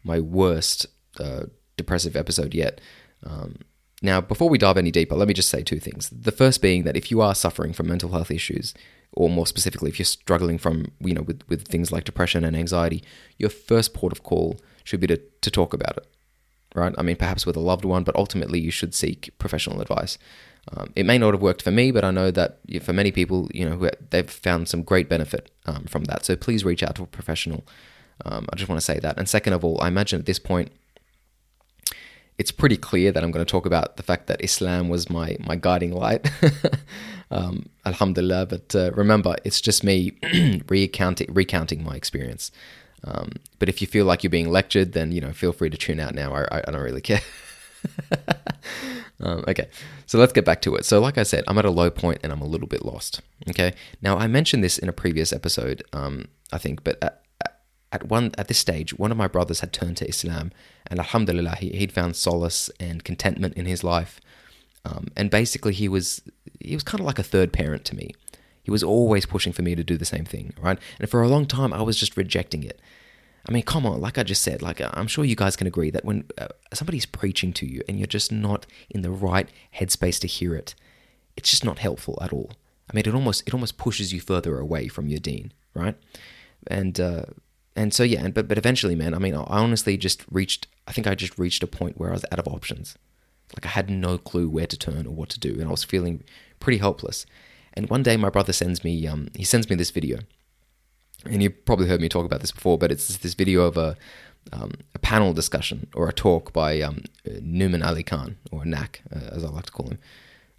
my 0.03 0.19
worst 0.19 0.85
uh, 1.19 1.45
depressive 1.77 2.15
episode 2.15 2.53
yet. 2.53 2.81
Um, 3.23 3.57
now, 4.01 4.21
before 4.21 4.49
we 4.49 4.57
dive 4.57 4.77
any 4.77 4.91
deeper, 4.91 5.15
let 5.15 5.27
me 5.27 5.33
just 5.33 5.49
say 5.49 5.63
two 5.63 5.79
things. 5.79 6.09
The 6.09 6.31
first 6.31 6.61
being 6.61 6.83
that 6.83 6.97
if 6.97 7.09
you 7.09 7.21
are 7.21 7.33
suffering 7.33 7.73
from 7.73 7.87
mental 7.87 8.11
health 8.11 8.29
issues, 8.29 8.73
or 9.13 9.29
more 9.29 9.47
specifically, 9.47 9.89
if 9.89 9.97
you're 9.97 10.05
struggling 10.05 10.57
from, 10.57 10.91
you 10.99 11.13
know, 11.13 11.21
with, 11.21 11.41
with 11.47 11.67
things 11.67 11.91
like 11.91 12.03
depression 12.03 12.43
and 12.43 12.55
anxiety, 12.55 13.03
your 13.37 13.49
first 13.49 13.93
port 13.93 14.11
of 14.11 14.23
call 14.23 14.59
should 14.83 14.99
be 14.99 15.07
to, 15.07 15.17
to 15.41 15.49
talk 15.49 15.73
about 15.73 15.97
it, 15.97 16.07
right? 16.75 16.93
I 16.97 17.01
mean, 17.01 17.15
perhaps 17.15 17.45
with 17.45 17.55
a 17.55 17.61
loved 17.61 17.85
one, 17.85 18.03
but 18.03 18.15
ultimately 18.15 18.59
you 18.59 18.71
should 18.71 18.93
seek 18.93 19.31
professional 19.39 19.81
advice. 19.81 20.17
Um, 20.75 20.91
it 20.95 21.05
may 21.05 21.17
not 21.17 21.33
have 21.33 21.41
worked 21.41 21.61
for 21.61 21.71
me, 21.71 21.91
but 21.91 22.03
I 22.03 22.11
know 22.11 22.29
that 22.31 22.59
for 22.81 22.91
many 22.91 23.11
people, 23.11 23.49
you 23.53 23.67
know, 23.67 23.89
they've 24.09 24.29
found 24.29 24.67
some 24.67 24.83
great 24.83 25.07
benefit 25.07 25.51
um, 25.65 25.85
from 25.85 26.05
that. 26.05 26.25
So 26.25 26.35
please 26.35 26.65
reach 26.65 26.83
out 26.83 26.95
to 26.95 27.03
a 27.03 27.07
professional. 27.07 27.65
Um, 28.25 28.47
I 28.51 28.55
just 28.55 28.67
want 28.67 28.79
to 28.79 28.85
say 28.85 28.99
that. 28.99 29.17
And 29.17 29.29
second 29.29 29.53
of 29.53 29.63
all, 29.63 29.79
I 29.81 29.87
imagine 29.87 30.19
at 30.19 30.25
this 30.25 30.39
point, 30.39 30.71
it's 32.37 32.51
pretty 32.51 32.77
clear 32.77 33.11
that 33.11 33.23
I'm 33.23 33.31
going 33.31 33.45
to 33.45 33.49
talk 33.49 33.65
about 33.65 33.97
the 33.97 34.03
fact 34.03 34.27
that 34.27 34.43
Islam 34.43 34.89
was 34.89 35.09
my 35.09 35.37
my 35.39 35.55
guiding 35.55 35.93
light. 35.93 36.29
um, 37.31 37.69
Alhamdulillah, 37.85 38.47
but 38.47 38.75
uh, 38.75 38.91
remember, 38.93 39.35
it's 39.43 39.61
just 39.61 39.83
me 39.83 40.13
recounting 40.67 41.33
recounting 41.33 41.83
my 41.83 41.95
experience. 41.95 42.51
Um, 43.03 43.33
but 43.59 43.69
if 43.69 43.81
you 43.81 43.87
feel 43.87 44.05
like 44.05 44.23
you're 44.23 44.31
being 44.31 44.49
lectured, 44.49 44.93
then 44.93 45.11
you 45.11 45.21
know 45.21 45.31
feel 45.31 45.53
free 45.53 45.69
to 45.69 45.77
tune 45.77 45.99
out 45.99 46.15
now. 46.15 46.33
I, 46.33 46.61
I 46.67 46.71
don't 46.71 46.81
really 46.81 47.01
care. 47.01 47.21
um, 49.21 49.43
okay, 49.47 49.69
so 50.05 50.17
let's 50.17 50.33
get 50.33 50.43
back 50.43 50.61
to 50.63 50.75
it. 50.75 50.85
So, 50.85 50.99
like 50.99 51.17
I 51.17 51.23
said, 51.23 51.43
I'm 51.47 51.57
at 51.57 51.65
a 51.65 51.71
low 51.71 51.89
point 51.89 52.19
and 52.23 52.33
I'm 52.33 52.41
a 52.41 52.47
little 52.47 52.67
bit 52.67 52.83
lost. 52.83 53.21
Okay, 53.49 53.73
now 54.01 54.17
I 54.17 54.27
mentioned 54.27 54.63
this 54.63 54.77
in 54.77 54.89
a 54.89 54.93
previous 54.93 55.31
episode, 55.31 55.83
um, 55.93 56.27
I 56.51 56.57
think, 56.57 56.83
but 56.83 57.21
at, 57.95 58.07
one 58.07 58.31
at 58.37 58.47
this 58.47 58.57
stage, 58.57 58.97
one 58.97 59.11
of 59.11 59.17
my 59.17 59.27
brothers 59.27 59.61
had 59.61 59.73
turned 59.73 59.97
to 59.97 60.07
Islam, 60.07 60.51
and 60.87 60.99
Alhamdulillah, 60.99 61.55
he, 61.55 61.69
he'd 61.69 61.91
found 61.91 62.15
solace 62.15 62.69
and 62.79 63.03
contentment 63.03 63.55
in 63.55 63.65
his 63.65 63.83
life. 63.83 64.21
Um, 64.83 65.07
and 65.15 65.31
basically, 65.31 65.73
he 65.73 65.87
was 65.89 66.21
he 66.59 66.75
was 66.75 66.83
kind 66.83 66.99
of 66.99 67.05
like 67.05 67.19
a 67.19 67.23
third 67.23 67.51
parent 67.51 67.85
to 67.85 67.95
me. 67.95 68.13
He 68.63 68.71
was 68.71 68.83
always 68.83 69.25
pushing 69.25 69.53
for 69.53 69.61
me 69.61 69.75
to 69.75 69.83
do 69.83 69.97
the 69.97 70.05
same 70.05 70.25
thing, 70.25 70.53
right? 70.59 70.79
And 70.99 71.09
for 71.09 71.21
a 71.21 71.27
long 71.27 71.45
time, 71.45 71.71
I 71.73 71.81
was 71.81 71.97
just 71.97 72.17
rejecting 72.17 72.63
it. 72.63 72.79
I 73.47 73.51
mean, 73.51 73.63
come 73.63 73.85
on, 73.85 74.01
like 74.01 74.17
I 74.17 74.23
just 74.23 74.41
said, 74.41 74.61
like 74.61 74.81
I'm 74.81 75.07
sure 75.07 75.23
you 75.23 75.35
guys 75.35 75.55
can 75.55 75.67
agree 75.67 75.91
that 75.91 76.05
when 76.05 76.25
uh, 76.37 76.47
somebody's 76.73 77.05
preaching 77.05 77.53
to 77.53 77.65
you 77.65 77.81
and 77.87 77.99
you're 77.99 78.07
just 78.07 78.31
not 78.31 78.65
in 78.89 79.01
the 79.01 79.11
right 79.11 79.49
headspace 79.77 80.19
to 80.21 80.27
hear 80.27 80.55
it, 80.55 80.73
it's 81.37 81.49
just 81.49 81.65
not 81.65 81.79
helpful 81.79 82.17
at 82.21 82.33
all. 82.33 82.51
I 82.89 82.95
mean, 82.95 83.05
it 83.07 83.13
almost 83.13 83.43
it 83.47 83.53
almost 83.53 83.77
pushes 83.77 84.11
you 84.13 84.19
further 84.19 84.59
away 84.59 84.87
from 84.87 85.07
your 85.07 85.19
deen, 85.19 85.51
right? 85.73 85.95
And 86.67 86.99
uh, 86.99 87.25
and 87.75 87.93
so 87.93 88.03
yeah, 88.03 88.27
but 88.29 88.47
but 88.47 88.57
eventually, 88.57 88.95
man, 88.95 89.13
I 89.13 89.19
mean, 89.19 89.35
I 89.35 89.43
honestly 89.43 89.97
just 89.97 90.23
reached. 90.31 90.67
I 90.87 90.91
think 90.93 91.07
I 91.07 91.15
just 91.15 91.37
reached 91.37 91.63
a 91.63 91.67
point 91.67 91.97
where 91.97 92.09
I 92.09 92.13
was 92.13 92.25
out 92.31 92.39
of 92.39 92.47
options. 92.47 92.97
Like 93.55 93.65
I 93.65 93.69
had 93.69 93.89
no 93.89 94.17
clue 94.17 94.49
where 94.49 94.67
to 94.67 94.77
turn 94.77 95.05
or 95.05 95.13
what 95.13 95.29
to 95.29 95.39
do, 95.39 95.53
and 95.53 95.65
I 95.65 95.71
was 95.71 95.83
feeling 95.83 96.23
pretty 96.59 96.77
helpless. 96.77 97.25
And 97.73 97.89
one 97.89 98.03
day, 98.03 98.15
my 98.15 98.29
brother 98.29 98.53
sends 98.53 98.83
me 98.83 99.05
um, 99.07 99.27
he 99.35 99.43
sends 99.43 99.69
me 99.69 99.75
this 99.75 99.91
video, 99.91 100.19
and 101.25 101.43
you've 101.43 101.65
probably 101.65 101.87
heard 101.87 102.01
me 102.01 102.07
talk 102.07 102.25
about 102.25 102.41
this 102.41 102.51
before, 102.51 102.77
but 102.77 102.91
it's 102.91 103.17
this 103.17 103.33
video 103.33 103.61
of 103.63 103.77
a 103.77 103.97
um, 104.53 104.71
a 104.93 104.99
panel 104.99 105.33
discussion 105.33 105.87
or 105.93 106.07
a 106.07 106.13
talk 106.13 106.53
by 106.53 106.79
um, 106.81 107.03
Nouman 107.27 107.85
Ali 107.85 108.03
Khan 108.03 108.37
or 108.51 108.63
Nak, 108.63 109.01
uh, 109.13 109.31
as 109.31 109.43
I 109.43 109.49
like 109.49 109.65
to 109.65 109.71
call 109.71 109.87
him. 109.87 109.99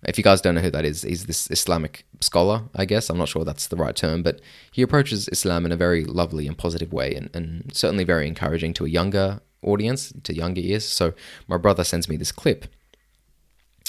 If 0.05 0.19
you 0.19 0.25
guys 0.25 0.41
don't 0.41 0.55
know 0.55 0.61
who 0.61 0.71
that 0.71 0.85
is, 0.85 1.03
he's 1.03 1.27
this 1.27 1.51
Islamic 1.51 2.05
scholar, 2.21 2.65
I 2.75 2.85
guess. 2.85 3.11
I'm 3.11 3.19
not 3.19 3.29
sure 3.29 3.45
that's 3.45 3.69
the 3.69 3.77
right 3.77 3.97
term, 3.97 4.23
but 4.23 4.41
he 4.71 4.83
approaches 4.83 5.29
Islam 5.33 5.65
in 5.65 5.73
a 5.73 5.77
very 5.77 6.05
lovely 6.05 6.47
and 6.47 6.57
positive 6.57 6.93
way, 6.93 7.15
and, 7.15 7.31
and 7.35 7.71
certainly 7.75 8.05
very 8.05 8.29
encouraging 8.29 8.75
to 8.75 8.85
a 8.85 8.89
younger 8.89 9.41
audience, 9.63 10.13
to 10.23 10.35
younger 10.35 10.61
ears. 10.61 10.85
So 10.85 11.15
my 11.49 11.57
brother 11.57 11.83
sends 11.83 12.09
me 12.09 12.17
this 12.17 12.33
clip, 12.33 12.67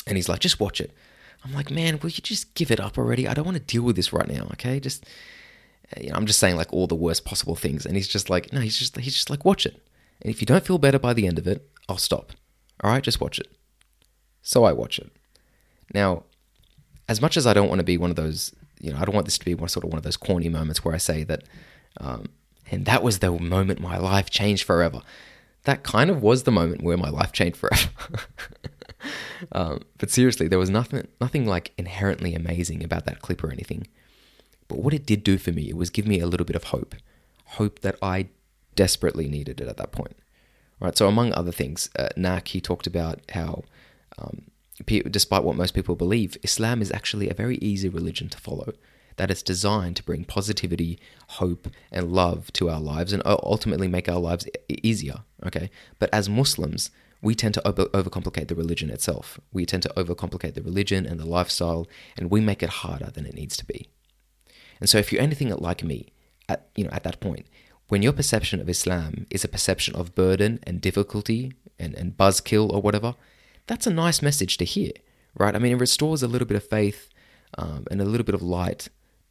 and 0.07 0.15
he's 0.15 0.29
like, 0.29 0.39
"Just 0.39 0.59
watch 0.59 0.81
it." 0.81 0.91
I'm 1.43 1.53
like, 1.53 1.69
"Man, 1.69 1.99
will 1.99 2.09
you 2.09 2.21
just 2.23 2.53
give 2.55 2.71
it 2.71 2.79
up 2.79 2.97
already? 2.97 3.27
I 3.27 3.33
don't 3.33 3.45
want 3.45 3.57
to 3.57 3.63
deal 3.63 3.83
with 3.83 3.95
this 3.95 4.13
right 4.13 4.27
now. 4.27 4.47
Okay, 4.53 4.79
just." 4.79 5.05
Eh, 5.95 6.03
you 6.03 6.09
know, 6.09 6.15
I'm 6.15 6.25
just 6.25 6.39
saying 6.39 6.55
like 6.55 6.73
all 6.73 6.87
the 6.87 6.95
worst 6.95 7.25
possible 7.25 7.55
things, 7.55 7.85
and 7.85 7.95
he's 7.95 8.07
just 8.07 8.29
like, 8.29 8.51
no, 8.51 8.59
he's 8.59 8.77
just 8.77 8.97
he's 8.97 9.13
just 9.13 9.29
like, 9.29 9.45
watch 9.45 9.65
it. 9.65 9.81
And 10.21 10.31
if 10.31 10.41
you 10.41 10.45
don't 10.45 10.65
feel 10.65 10.77
better 10.77 10.99
by 10.99 11.13
the 11.13 11.27
end 11.27 11.37
of 11.37 11.47
it, 11.47 11.69
I'll 11.87 11.97
stop. 11.97 12.31
All 12.83 12.91
right, 12.91 13.03
just 13.03 13.21
watch 13.21 13.39
it. 13.39 13.47
So 14.41 14.63
I 14.63 14.71
watch 14.71 14.99
it. 14.99 15.11
Now, 15.93 16.23
as 17.07 17.21
much 17.21 17.37
as 17.37 17.47
I 17.47 17.53
don't 17.53 17.69
want 17.69 17.79
to 17.79 17.85
be 17.85 17.97
one 17.97 18.09
of 18.09 18.15
those, 18.15 18.53
you 18.79 18.91
know, 18.91 18.99
I 18.99 19.05
don't 19.05 19.15
want 19.15 19.25
this 19.25 19.37
to 19.37 19.45
be 19.45 19.55
one 19.55 19.69
sort 19.69 19.83
of 19.83 19.91
one 19.91 19.97
of 19.97 20.03
those 20.03 20.17
corny 20.17 20.49
moments 20.49 20.83
where 20.83 20.93
I 20.93 20.97
say 20.97 21.23
that, 21.23 21.43
um, 21.99 22.25
and 22.69 22.85
that 22.85 23.03
was 23.03 23.19
the 23.19 23.31
moment 23.31 23.79
my 23.79 23.97
life 23.97 24.29
changed 24.29 24.63
forever. 24.63 25.01
That 25.63 25.83
kind 25.83 26.09
of 26.09 26.21
was 26.21 26.43
the 26.43 26.51
moment 26.51 26.83
where 26.83 26.97
my 26.97 27.09
life 27.09 27.31
changed 27.31 27.57
forever. 27.57 27.89
um, 29.51 29.81
but 29.97 30.09
seriously, 30.09 30.47
there 30.47 30.59
was 30.59 30.69
nothing, 30.69 31.07
nothing 31.19 31.45
like 31.45 31.73
inherently 31.77 32.35
amazing 32.35 32.83
about 32.83 33.05
that 33.05 33.21
clip 33.21 33.43
or 33.43 33.51
anything. 33.51 33.87
But 34.67 34.79
what 34.79 34.93
it 34.93 35.05
did 35.05 35.23
do 35.23 35.37
for 35.37 35.51
me, 35.51 35.69
it 35.69 35.77
was 35.77 35.89
give 35.89 36.07
me 36.07 36.19
a 36.19 36.27
little 36.27 36.45
bit 36.45 36.55
of 36.55 36.65
hope, 36.65 36.95
hope 37.45 37.79
that 37.79 37.97
I 38.01 38.27
desperately 38.75 39.27
needed 39.27 39.61
it 39.61 39.67
at 39.67 39.77
that 39.77 39.91
point. 39.91 40.15
Right. 40.79 40.95
So 40.97 41.07
among 41.07 41.33
other 41.33 41.51
things, 41.51 41.89
uh, 41.97 42.09
Nak 42.15 42.49
he 42.49 42.61
talked 42.61 42.85
about 42.85 43.19
how, 43.31 43.63
um, 44.19 44.43
despite 44.85 45.43
what 45.43 45.55
most 45.55 45.73
people 45.73 45.95
believe, 45.95 46.37
Islam 46.43 46.81
is 46.81 46.91
actually 46.91 47.29
a 47.29 47.33
very 47.33 47.57
easy 47.57 47.89
religion 47.89 48.29
to 48.29 48.37
follow. 48.37 48.73
That 49.15 49.31
it's 49.31 49.41
designed 49.41 49.95
to 49.95 50.03
bring 50.03 50.25
positivity, 50.25 50.99
hope, 51.27 51.67
and 51.91 52.11
love 52.11 52.53
to 52.53 52.69
our 52.69 52.79
lives, 52.79 53.13
and 53.13 53.23
ultimately 53.25 53.87
make 53.87 54.07
our 54.07 54.19
lives 54.19 54.45
easier. 54.69 55.21
Okay. 55.43 55.71
But 55.97 56.13
as 56.13 56.29
Muslims, 56.29 56.91
we 57.21 57.33
tend 57.33 57.55
to 57.55 57.67
over- 57.67 57.85
overcomplicate 57.85 58.47
the 58.47 58.55
religion 58.55 58.91
itself. 58.91 59.39
We 59.51 59.65
tend 59.65 59.83
to 59.83 59.93
overcomplicate 59.97 60.53
the 60.53 60.61
religion 60.61 61.07
and 61.07 61.19
the 61.19 61.25
lifestyle, 61.25 61.87
and 62.15 62.29
we 62.29 62.41
make 62.41 62.61
it 62.61 62.69
harder 62.69 63.09
than 63.09 63.25
it 63.25 63.33
needs 63.33 63.57
to 63.57 63.65
be. 63.65 63.87
And 64.79 64.87
so, 64.87 64.99
if 64.99 65.11
you're 65.11 65.21
anything 65.21 65.49
like 65.49 65.83
me, 65.83 66.13
at 66.47 66.69
you 66.75 66.83
know 66.83 66.91
at 66.91 67.03
that 67.03 67.19
point, 67.19 67.47
when 67.87 68.01
your 68.01 68.13
perception 68.13 68.59
of 68.59 68.69
Islam 68.69 69.25
is 69.29 69.43
a 69.43 69.47
perception 69.47 69.95
of 69.95 70.15
burden 70.15 70.59
and 70.63 70.81
difficulty 70.81 71.53
and, 71.79 71.93
and 71.95 72.17
buzzkill 72.17 72.71
or 72.71 72.81
whatever, 72.81 73.15
that's 73.67 73.87
a 73.87 73.93
nice 73.93 74.21
message 74.21 74.57
to 74.57 74.65
hear, 74.65 74.91
right? 75.37 75.55
I 75.55 75.59
mean, 75.59 75.73
it 75.73 75.79
restores 75.79 76.23
a 76.23 76.27
little 76.27 76.47
bit 76.47 76.57
of 76.57 76.67
faith 76.67 77.09
um, 77.57 77.85
and 77.91 78.01
a 78.01 78.05
little 78.05 78.25
bit 78.25 78.35
of 78.35 78.41
light 78.41 78.89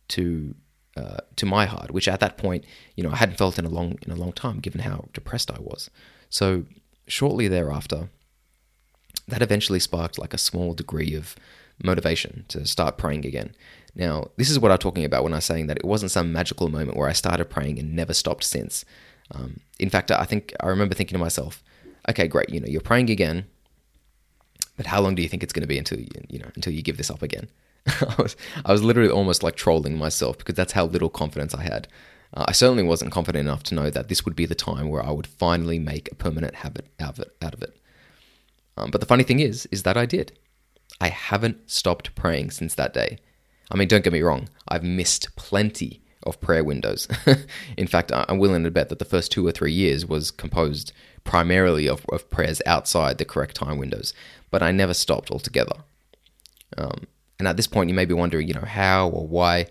to 0.08 0.54
uh, 0.96 1.18
to 1.36 1.44
my 1.44 1.66
heart, 1.66 1.90
which 1.90 2.08
at 2.08 2.20
that 2.20 2.38
point, 2.38 2.64
you 2.94 3.04
know, 3.04 3.10
I 3.10 3.16
hadn't 3.16 3.36
felt 3.36 3.58
in 3.58 3.66
a 3.66 3.70
long 3.70 3.98
in 4.02 4.12
a 4.12 4.16
long 4.16 4.32
time, 4.32 4.60
given 4.60 4.80
how 4.80 5.08
depressed 5.12 5.50
I 5.50 5.58
was. 5.60 5.90
So 6.30 6.64
shortly 7.06 7.48
thereafter, 7.48 8.08
that 9.28 9.42
eventually 9.42 9.80
sparked 9.80 10.18
like 10.18 10.32
a 10.32 10.38
small 10.38 10.72
degree 10.72 11.14
of 11.14 11.36
motivation 11.82 12.44
to 12.48 12.66
start 12.66 12.96
praying 12.96 13.26
again. 13.26 13.54
Now, 13.94 14.30
this 14.36 14.50
is 14.50 14.58
what 14.58 14.72
I'm 14.72 14.78
talking 14.78 15.04
about 15.04 15.22
when 15.22 15.34
I'm 15.34 15.40
saying 15.40 15.66
that 15.66 15.78
it 15.78 15.84
wasn't 15.84 16.10
some 16.10 16.32
magical 16.32 16.68
moment 16.68 16.96
where 16.96 17.08
I 17.08 17.12
started 17.12 17.50
praying 17.50 17.78
and 17.78 17.94
never 17.94 18.14
stopped 18.14 18.44
since. 18.44 18.84
Um, 19.32 19.60
in 19.78 19.90
fact, 19.90 20.10
I 20.10 20.24
think 20.24 20.54
I 20.60 20.68
remember 20.68 20.94
thinking 20.94 21.16
to 21.16 21.22
myself, 21.22 21.62
okay, 22.08 22.28
great, 22.28 22.50
you 22.50 22.60
know, 22.60 22.68
you're 22.68 22.80
praying 22.80 23.10
again, 23.10 23.46
but 24.76 24.86
how 24.86 25.00
long 25.00 25.14
do 25.14 25.22
you 25.22 25.28
think 25.28 25.42
it's 25.42 25.52
going 25.52 25.62
to 25.62 25.68
be 25.68 25.78
until 25.78 25.98
you, 25.98 26.08
you 26.28 26.38
know, 26.38 26.50
until 26.54 26.72
you 26.72 26.82
give 26.82 26.96
this 26.96 27.10
up 27.10 27.22
again? 27.22 27.48
I 27.86 28.14
was, 28.18 28.36
I 28.64 28.72
was 28.72 28.82
literally 28.82 29.10
almost 29.10 29.42
like 29.42 29.56
trolling 29.56 29.96
myself 29.96 30.38
because 30.38 30.54
that's 30.54 30.72
how 30.72 30.86
little 30.86 31.08
confidence 31.08 31.54
I 31.54 31.62
had. 31.62 31.88
Uh, 32.34 32.44
I 32.48 32.52
certainly 32.52 32.82
wasn't 32.82 33.12
confident 33.12 33.46
enough 33.46 33.62
to 33.64 33.74
know 33.74 33.90
that 33.90 34.08
this 34.08 34.24
would 34.24 34.36
be 34.36 34.46
the 34.46 34.54
time 34.54 34.88
where 34.88 35.04
I 35.04 35.10
would 35.10 35.26
finally 35.26 35.78
make 35.78 36.10
a 36.10 36.16
permanent 36.16 36.56
habit 36.56 36.86
out 37.00 37.18
of 37.18 37.20
it. 37.20 37.36
Out 37.40 37.54
of 37.54 37.62
it. 37.62 37.76
Um, 38.76 38.90
but 38.90 39.00
the 39.00 39.06
funny 39.06 39.22
thing 39.22 39.40
is, 39.40 39.66
is 39.70 39.84
that 39.84 39.96
I 39.96 40.06
did. 40.06 40.32
I 41.00 41.08
haven't 41.08 41.70
stopped 41.70 42.14
praying 42.14 42.50
since 42.50 42.74
that 42.74 42.92
day. 42.92 43.18
I 43.70 43.76
mean, 43.76 43.88
don't 43.88 44.04
get 44.04 44.12
me 44.12 44.22
wrong, 44.22 44.48
I've 44.68 44.84
missed 44.84 45.34
plenty 45.36 46.00
of 46.22 46.40
prayer 46.40 46.64
windows. 46.64 47.08
In 47.76 47.86
fact, 47.86 48.12
I'm 48.12 48.38
willing 48.38 48.64
to 48.64 48.70
bet 48.70 48.88
that 48.88 48.98
the 48.98 49.04
first 49.04 49.32
two 49.32 49.46
or 49.46 49.52
three 49.52 49.72
years 49.72 50.06
was 50.06 50.30
composed 50.30 50.92
primarily 51.24 51.88
of, 51.88 52.04
of 52.10 52.28
prayers 52.30 52.62
outside 52.66 53.18
the 53.18 53.24
correct 53.24 53.56
time 53.56 53.78
windows, 53.78 54.14
but 54.56 54.62
I 54.62 54.72
never 54.72 54.94
stopped 54.94 55.30
altogether. 55.30 55.76
Um, 56.78 57.02
and 57.38 57.46
at 57.46 57.58
this 57.58 57.66
point, 57.66 57.90
you 57.90 57.94
may 57.94 58.06
be 58.06 58.14
wondering, 58.14 58.48
you 58.48 58.54
know, 58.54 58.64
how 58.64 59.06
or 59.06 59.28
why. 59.28 59.66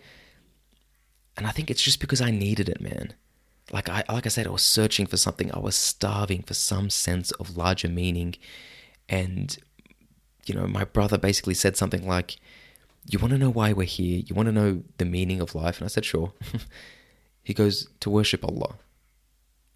And 1.35 1.47
I 1.47 1.49
think 1.49 1.71
it's 1.71 1.81
just 1.81 1.99
because 1.99 2.21
I 2.21 2.29
needed 2.29 2.69
it, 2.69 2.79
man. 2.79 3.15
Like 3.71 3.89
I, 3.89 4.03
like 4.09 4.27
I 4.27 4.29
said, 4.29 4.45
I 4.45 4.51
was 4.51 4.61
searching 4.61 5.07
for 5.07 5.17
something. 5.17 5.51
I 5.51 5.57
was 5.57 5.75
starving 5.75 6.43
for 6.43 6.53
some 6.53 6.91
sense 6.91 7.31
of 7.31 7.57
larger 7.57 7.89
meaning. 7.89 8.35
And, 9.09 9.57
you 10.45 10.53
know, 10.53 10.67
my 10.67 10.83
brother 10.83 11.17
basically 11.17 11.55
said 11.55 11.75
something 11.75 12.07
like, 12.07 12.35
you 13.07 13.17
want 13.17 13.31
to 13.31 13.39
know 13.39 13.49
why 13.49 13.73
we're 13.73 13.87
here? 13.87 14.21
You 14.23 14.35
want 14.35 14.49
to 14.49 14.51
know 14.51 14.83
the 14.99 15.05
meaning 15.05 15.41
of 15.41 15.55
life? 15.55 15.79
And 15.79 15.85
I 15.85 15.87
said, 15.87 16.05
Sure. 16.05 16.31
he 17.41 17.55
goes, 17.55 17.89
To 18.01 18.11
worship 18.11 18.45
Allah. 18.45 18.75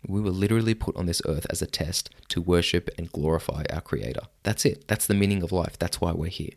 We 0.08 0.22
were 0.22 0.32
literally 0.32 0.74
put 0.74 0.96
on 0.96 1.06
this 1.06 1.22
earth 1.26 1.46
as 1.50 1.62
a 1.62 1.68
test 1.68 2.10
to 2.30 2.42
worship 2.42 2.90
and 2.98 3.12
glorify 3.12 3.64
our 3.72 3.82
Creator. 3.82 4.22
That's 4.44 4.66
it. 4.66 4.88
That's 4.88 5.08
the 5.08 5.14
meaning 5.14 5.44
of 5.44 5.52
life. 5.52 5.78
That's 5.78 6.00
why 6.00 6.12
we're 6.14 6.30
here. 6.30 6.52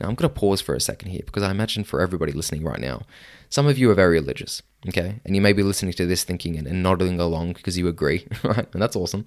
Now, 0.00 0.08
I'm 0.08 0.14
going 0.14 0.32
to 0.32 0.40
pause 0.40 0.62
for 0.62 0.74
a 0.74 0.80
second 0.80 1.10
here 1.10 1.22
because 1.24 1.42
I 1.42 1.50
imagine 1.50 1.84
for 1.84 2.00
everybody 2.00 2.32
listening 2.32 2.64
right 2.64 2.80
now, 2.80 3.02
some 3.50 3.66
of 3.66 3.76
you 3.76 3.90
are 3.90 3.94
very 3.94 4.14
religious, 4.14 4.62
okay? 4.88 5.20
And 5.24 5.34
you 5.34 5.42
may 5.42 5.52
be 5.52 5.62
listening 5.62 5.92
to 5.94 6.06
this 6.06 6.24
thinking 6.24 6.56
and, 6.56 6.66
and 6.66 6.82
nodding 6.82 7.20
along 7.20 7.52
because 7.52 7.76
you 7.76 7.88
agree, 7.88 8.26
right? 8.42 8.66
And 8.72 8.80
that's 8.80 8.96
awesome. 8.96 9.26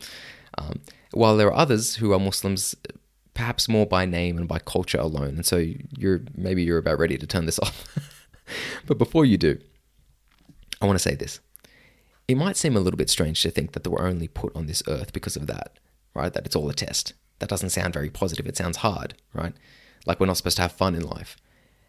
Um, 0.57 0.81
while 1.11 1.37
there 1.37 1.47
are 1.47 1.55
others 1.55 1.97
who 1.97 2.13
are 2.13 2.19
Muslims 2.19 2.75
perhaps 3.35 3.67
more 3.67 3.85
by 3.85 4.05
name 4.05 4.37
and 4.37 4.47
by 4.47 4.57
culture 4.57 4.97
alone. 4.97 5.35
And 5.35 5.45
so 5.45 5.57
you're 5.95 6.21
maybe 6.35 6.63
you're 6.63 6.79
about 6.79 6.97
ready 6.97 7.17
to 7.17 7.27
turn 7.27 7.45
this 7.45 7.59
off. 7.63 8.27
but 8.87 8.97
before 8.97 9.25
you 9.25 9.37
do, 9.37 9.59
I 10.81 10.87
want 10.87 10.97
to 10.97 11.03
say 11.03 11.13
this. 11.13 11.39
It 12.27 12.37
might 12.37 12.57
seem 12.57 12.75
a 12.75 12.79
little 12.79 12.97
bit 12.97 13.09
strange 13.09 13.41
to 13.43 13.51
think 13.51 13.73
that 13.73 13.87
we're 13.87 14.07
only 14.07 14.27
put 14.27 14.55
on 14.55 14.65
this 14.65 14.81
earth 14.87 15.13
because 15.13 15.35
of 15.35 15.47
that, 15.47 15.77
right? 16.13 16.33
That 16.33 16.45
it's 16.45 16.55
all 16.55 16.69
a 16.69 16.73
test. 16.73 17.13
That 17.39 17.49
doesn't 17.49 17.69
sound 17.69 17.93
very 17.93 18.09
positive. 18.09 18.47
It 18.47 18.57
sounds 18.57 18.77
hard, 18.77 19.15
right? 19.33 19.53
Like 20.05 20.19
we're 20.19 20.25
not 20.25 20.37
supposed 20.37 20.57
to 20.57 20.63
have 20.63 20.71
fun 20.71 20.95
in 20.95 21.03
life. 21.03 21.37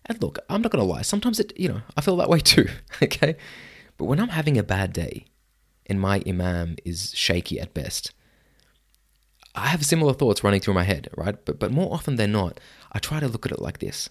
And 0.06 0.20
look, 0.22 0.38
I'm 0.48 0.62
not 0.62 0.72
going 0.72 0.84
to 0.84 0.92
lie. 0.92 1.02
Sometimes 1.02 1.40
it, 1.40 1.52
you 1.58 1.68
know, 1.68 1.80
I 1.96 2.00
feel 2.00 2.16
that 2.16 2.28
way 2.28 2.40
too, 2.40 2.68
okay? 3.02 3.36
But 3.96 4.04
when 4.04 4.20
I'm 4.20 4.28
having 4.28 4.58
a 4.58 4.62
bad 4.62 4.92
day 4.92 5.26
and 5.86 6.00
my 6.00 6.22
iman 6.26 6.76
is 6.84 7.12
shaky 7.14 7.58
at 7.58 7.74
best, 7.74 8.12
I 9.54 9.68
have 9.68 9.86
similar 9.86 10.12
thoughts 10.12 10.44
running 10.44 10.60
through 10.60 10.74
my 10.74 10.84
head, 10.84 11.08
right? 11.16 11.36
But 11.44 11.58
but 11.58 11.72
more 11.72 11.92
often 11.92 12.16
than 12.16 12.30
not, 12.30 12.60
I 12.92 12.98
try 12.98 13.20
to 13.20 13.28
look 13.28 13.46
at 13.46 13.52
it 13.52 13.60
like 13.62 13.78
this. 13.78 14.10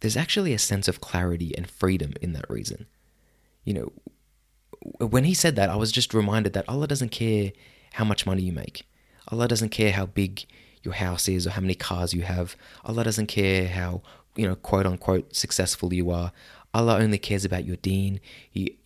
There's 0.00 0.16
actually 0.16 0.52
a 0.52 0.58
sense 0.58 0.88
of 0.88 1.00
clarity 1.00 1.56
and 1.56 1.70
freedom 1.70 2.14
in 2.20 2.32
that 2.32 2.50
reason. 2.50 2.86
You 3.64 3.74
know, 3.74 3.92
when 4.80 5.24
he 5.24 5.34
said 5.34 5.56
that, 5.56 5.68
I 5.70 5.76
was 5.76 5.92
just 5.92 6.14
reminded 6.14 6.52
that 6.54 6.68
Allah 6.68 6.86
doesn't 6.86 7.10
care 7.10 7.52
how 7.94 8.04
much 8.04 8.26
money 8.26 8.42
you 8.42 8.52
make. 8.52 8.86
Allah 9.28 9.48
doesn't 9.48 9.68
care 9.70 9.92
how 9.92 10.06
big 10.06 10.46
your 10.82 10.94
house 10.94 11.28
is 11.28 11.46
or 11.46 11.50
how 11.50 11.60
many 11.60 11.74
cars 11.74 12.14
you 12.14 12.22
have. 12.22 12.56
Allah 12.84 13.04
doesn't 13.04 13.26
care 13.26 13.68
how, 13.68 14.02
you 14.34 14.46
know, 14.46 14.54
quote 14.54 14.86
unquote 14.86 15.34
successful 15.36 15.92
you 15.92 16.10
are. 16.10 16.32
Allah 16.72 16.98
only 16.98 17.18
cares 17.18 17.44
about 17.44 17.64
your 17.64 17.76
deen, 17.76 18.20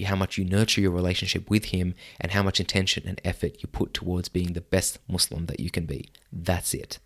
how 0.04 0.16
much 0.16 0.38
you 0.38 0.44
nurture 0.44 0.80
your 0.80 0.90
relationship 0.90 1.50
with 1.50 1.66
Him, 1.66 1.94
and 2.18 2.33
how 2.33 2.42
much 2.42 2.59
intention 2.59 3.04
and 3.07 3.20
effort 3.24 3.59
you 3.61 3.68
put 3.68 3.92
towards 3.92 4.30
being 4.30 4.54
the 4.54 4.62
best 4.62 4.98
Muslim 5.07 5.46
that 5.46 5.61
you 5.61 5.70
can 5.70 5.85
be. 5.85 6.09
That's 6.33 6.72
it. 6.72 6.98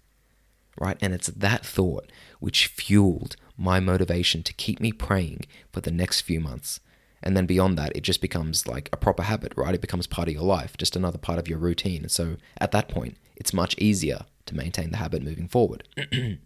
Right? 0.80 0.96
And 1.00 1.12
it's 1.12 1.26
that 1.26 1.66
thought 1.66 2.10
which 2.38 2.68
fueled 2.68 3.34
my 3.56 3.80
motivation 3.80 4.44
to 4.44 4.52
keep 4.52 4.78
me 4.78 4.92
praying 4.92 5.46
for 5.72 5.80
the 5.80 5.90
next 5.90 6.20
few 6.20 6.38
months. 6.38 6.78
And 7.22 7.36
then 7.36 7.46
beyond 7.46 7.76
that, 7.78 7.96
it 7.96 8.02
just 8.02 8.20
becomes 8.20 8.66
like 8.66 8.88
a 8.92 8.96
proper 8.96 9.24
habit, 9.24 9.52
right? 9.56 9.74
It 9.74 9.80
becomes 9.80 10.06
part 10.06 10.28
of 10.28 10.34
your 10.34 10.44
life, 10.44 10.76
just 10.76 10.96
another 10.96 11.18
part 11.18 11.38
of 11.38 11.48
your 11.48 11.58
routine. 11.58 12.02
And 12.02 12.10
so 12.10 12.36
at 12.58 12.70
that 12.72 12.88
point, 12.88 13.16
it's 13.36 13.52
much 13.52 13.76
easier 13.78 14.20
to 14.46 14.56
maintain 14.56 14.90
the 14.90 14.98
habit 14.98 15.22
moving 15.22 15.48
forward. 15.48 15.86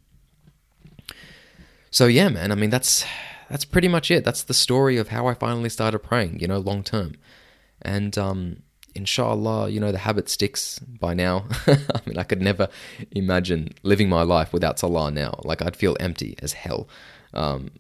so 1.91 2.07
yeah, 2.07 2.29
man, 2.29 2.53
I 2.53 2.55
mean, 2.55 2.71
that's 2.71 3.05
that's 3.51 3.65
pretty 3.67 3.89
much 3.89 4.11
it. 4.11 4.25
That's 4.25 4.43
the 4.43 4.55
story 4.55 4.97
of 4.97 5.09
how 5.09 5.27
I 5.27 5.35
finally 5.35 5.69
started 5.69 5.99
praying, 5.99 6.41
you 6.41 6.49
know, 6.49 6.59
long 6.59 6.83
term. 6.83 7.17
And 7.83 8.17
um, 8.17 8.63
inshallah, 8.95 9.69
you 9.69 9.81
know, 9.81 9.93
the 9.93 9.99
habit 9.99 10.29
sticks 10.29 10.79
by 10.79 11.15
now. 11.15 11.47
I 11.67 12.01
mean, 12.07 12.19
I 12.19 12.23
could 12.23 12.41
never 12.41 12.69
imagine 13.11 13.75
living 13.83 14.09
my 14.09 14.23
life 14.23 14.53
without 14.53 14.79
Salah 14.79 15.11
now. 15.11 15.39
Like, 15.45 15.61
I'd 15.61 15.77
feel 15.77 15.97
empty 16.01 16.37
as 16.41 16.55
hell. 16.55 16.89
Um, 17.35 17.71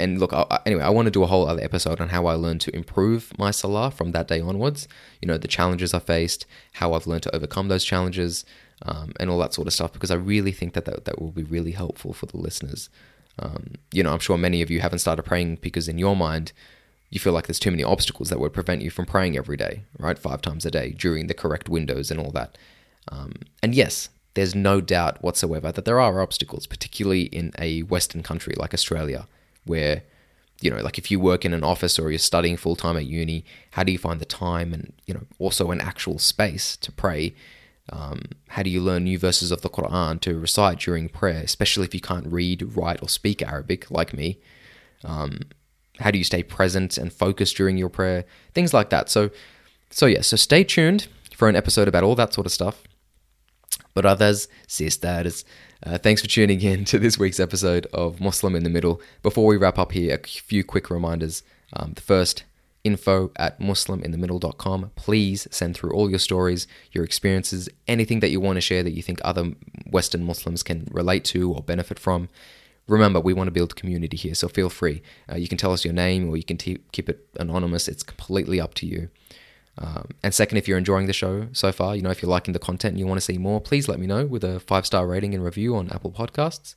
and 0.00 0.18
look, 0.18 0.32
I, 0.32 0.60
anyway, 0.66 0.82
I 0.82 0.90
want 0.90 1.06
to 1.06 1.10
do 1.10 1.22
a 1.22 1.26
whole 1.26 1.46
other 1.46 1.62
episode 1.62 2.00
on 2.00 2.08
how 2.08 2.26
I 2.26 2.34
learned 2.34 2.60
to 2.62 2.74
improve 2.74 3.32
my 3.38 3.50
salah 3.50 3.90
from 3.90 4.12
that 4.12 4.28
day 4.28 4.40
onwards. 4.40 4.88
You 5.20 5.28
know, 5.28 5.38
the 5.38 5.48
challenges 5.48 5.94
I 5.94 5.98
faced, 5.98 6.46
how 6.74 6.92
I've 6.94 7.06
learned 7.06 7.22
to 7.24 7.34
overcome 7.34 7.68
those 7.68 7.84
challenges, 7.84 8.44
um, 8.82 9.12
and 9.20 9.30
all 9.30 9.38
that 9.38 9.54
sort 9.54 9.66
of 9.66 9.72
stuff. 9.72 9.92
Because 9.92 10.10
I 10.10 10.16
really 10.16 10.52
think 10.52 10.74
that 10.74 10.84
that, 10.86 11.04
that 11.04 11.20
will 11.20 11.30
be 11.30 11.44
really 11.44 11.72
helpful 11.72 12.12
for 12.12 12.26
the 12.26 12.38
listeners. 12.38 12.88
Um, 13.38 13.74
you 13.92 14.02
know, 14.02 14.12
I'm 14.12 14.18
sure 14.18 14.36
many 14.36 14.62
of 14.62 14.70
you 14.70 14.80
haven't 14.80 14.98
started 14.98 15.22
praying 15.22 15.56
because 15.56 15.88
in 15.88 15.98
your 15.98 16.16
mind, 16.16 16.52
you 17.10 17.18
feel 17.18 17.32
like 17.32 17.46
there's 17.46 17.58
too 17.58 17.70
many 17.70 17.82
obstacles 17.82 18.30
that 18.30 18.38
would 18.38 18.52
prevent 18.52 18.82
you 18.82 18.90
from 18.90 19.06
praying 19.06 19.36
every 19.36 19.56
day, 19.56 19.84
right? 19.98 20.18
Five 20.18 20.42
times 20.42 20.64
a 20.64 20.70
day 20.70 20.90
during 20.90 21.26
the 21.26 21.34
correct 21.34 21.68
windows 21.68 22.10
and 22.10 22.20
all 22.20 22.30
that. 22.32 22.56
Um, 23.08 23.32
and 23.62 23.74
yes, 23.74 24.10
there's 24.34 24.54
no 24.54 24.80
doubt 24.80 25.22
whatsoever 25.22 25.72
that 25.72 25.84
there 25.84 26.00
are 26.00 26.20
obstacles, 26.20 26.66
particularly 26.66 27.22
in 27.22 27.52
a 27.58 27.80
Western 27.82 28.22
country 28.22 28.54
like 28.56 28.72
Australia, 28.72 29.26
where, 29.64 30.02
you 30.60 30.70
know, 30.70 30.82
like 30.82 30.98
if 30.98 31.10
you 31.10 31.18
work 31.20 31.44
in 31.44 31.54
an 31.54 31.64
office 31.64 31.98
or 31.98 32.10
you're 32.10 32.18
studying 32.18 32.56
full 32.56 32.76
time 32.76 32.96
at 32.96 33.06
uni, 33.06 33.44
how 33.72 33.82
do 33.82 33.92
you 33.92 33.98
find 33.98 34.20
the 34.20 34.24
time 34.24 34.72
and, 34.72 34.92
you 35.06 35.14
know, 35.14 35.22
also 35.38 35.70
an 35.70 35.80
actual 35.80 36.18
space 36.18 36.76
to 36.78 36.92
pray? 36.92 37.34
Um, 37.92 38.22
how 38.48 38.62
do 38.62 38.70
you 38.70 38.80
learn 38.80 39.04
new 39.04 39.18
verses 39.18 39.50
of 39.50 39.62
the 39.62 39.68
Quran 39.68 40.20
to 40.20 40.38
recite 40.38 40.78
during 40.78 41.08
prayer, 41.08 41.42
especially 41.42 41.86
if 41.86 41.94
you 41.94 42.00
can't 42.00 42.26
read, 42.26 42.76
write, 42.76 43.02
or 43.02 43.08
speak 43.08 43.42
Arabic 43.42 43.90
like 43.90 44.12
me? 44.12 44.38
Um, 45.04 45.40
how 45.98 46.10
do 46.10 46.18
you 46.18 46.24
stay 46.24 46.42
present 46.42 46.98
and 46.98 47.12
focused 47.12 47.56
during 47.56 47.76
your 47.76 47.88
prayer? 47.88 48.24
Things 48.54 48.72
like 48.72 48.90
that. 48.90 49.08
So, 49.10 49.30
so 49.90 50.06
yeah. 50.06 50.20
So 50.20 50.36
stay 50.36 50.64
tuned 50.64 51.08
for 51.34 51.48
an 51.48 51.56
episode 51.56 51.88
about 51.88 52.04
all 52.04 52.14
that 52.14 52.32
sort 52.32 52.46
of 52.46 52.52
stuff. 52.52 52.82
But 53.92 54.06
others, 54.06 54.46
sisters, 54.68 55.44
uh, 55.84 55.98
thanks 55.98 56.22
for 56.22 56.28
tuning 56.28 56.60
in 56.60 56.84
to 56.86 56.98
this 56.98 57.18
week's 57.18 57.40
episode 57.40 57.86
of 57.92 58.20
Muslim 58.20 58.54
in 58.54 58.64
the 58.64 58.70
Middle. 58.70 59.00
Before 59.22 59.46
we 59.46 59.56
wrap 59.56 59.78
up 59.78 59.92
here, 59.92 60.14
a 60.22 60.26
few 60.26 60.64
quick 60.64 60.90
reminders. 60.90 61.42
Um, 61.72 61.92
the 61.94 62.00
first, 62.00 62.44
info 62.84 63.30
at 63.36 63.60
musliminthemiddle.com. 63.60 64.90
Please 64.96 65.46
send 65.50 65.76
through 65.76 65.92
all 65.92 66.10
your 66.10 66.18
stories, 66.18 66.66
your 66.92 67.04
experiences, 67.04 67.68
anything 67.86 68.20
that 68.20 68.30
you 68.30 68.40
want 68.40 68.56
to 68.56 68.60
share 68.60 68.82
that 68.82 68.92
you 68.92 69.02
think 69.02 69.20
other 69.22 69.52
Western 69.86 70.24
Muslims 70.24 70.62
can 70.62 70.88
relate 70.90 71.24
to 71.26 71.52
or 71.52 71.62
benefit 71.62 71.98
from. 71.98 72.28
Remember, 72.86 73.20
we 73.20 73.34
want 73.34 73.46
to 73.46 73.52
build 73.52 73.76
community 73.76 74.16
here, 74.16 74.34
so 74.34 74.48
feel 74.48 74.68
free. 74.68 75.02
Uh, 75.30 75.36
you 75.36 75.46
can 75.46 75.58
tell 75.58 75.72
us 75.72 75.84
your 75.84 75.94
name 75.94 76.28
or 76.28 76.36
you 76.36 76.42
can 76.42 76.56
t- 76.56 76.80
keep 76.92 77.08
it 77.08 77.26
anonymous. 77.38 77.86
It's 77.86 78.02
completely 78.02 78.60
up 78.60 78.74
to 78.74 78.86
you. 78.86 79.08
Um, 79.78 80.08
and 80.22 80.34
second, 80.34 80.58
if 80.58 80.68
you're 80.68 80.78
enjoying 80.78 81.06
the 81.06 81.12
show 81.12 81.48
so 81.52 81.72
far, 81.72 81.96
you 81.96 82.02
know, 82.02 82.10
if 82.10 82.22
you're 82.22 82.30
liking 82.30 82.52
the 82.52 82.58
content 82.58 82.92
and 82.92 82.98
you 82.98 83.06
want 83.06 83.18
to 83.18 83.24
see 83.24 83.38
more, 83.38 83.60
please 83.60 83.88
let 83.88 83.98
me 83.98 84.06
know 84.06 84.26
with 84.26 84.44
a 84.44 84.60
five 84.60 84.84
star 84.86 85.06
rating 85.06 85.34
and 85.34 85.44
review 85.44 85.76
on 85.76 85.90
Apple 85.90 86.10
Podcasts. 86.10 86.74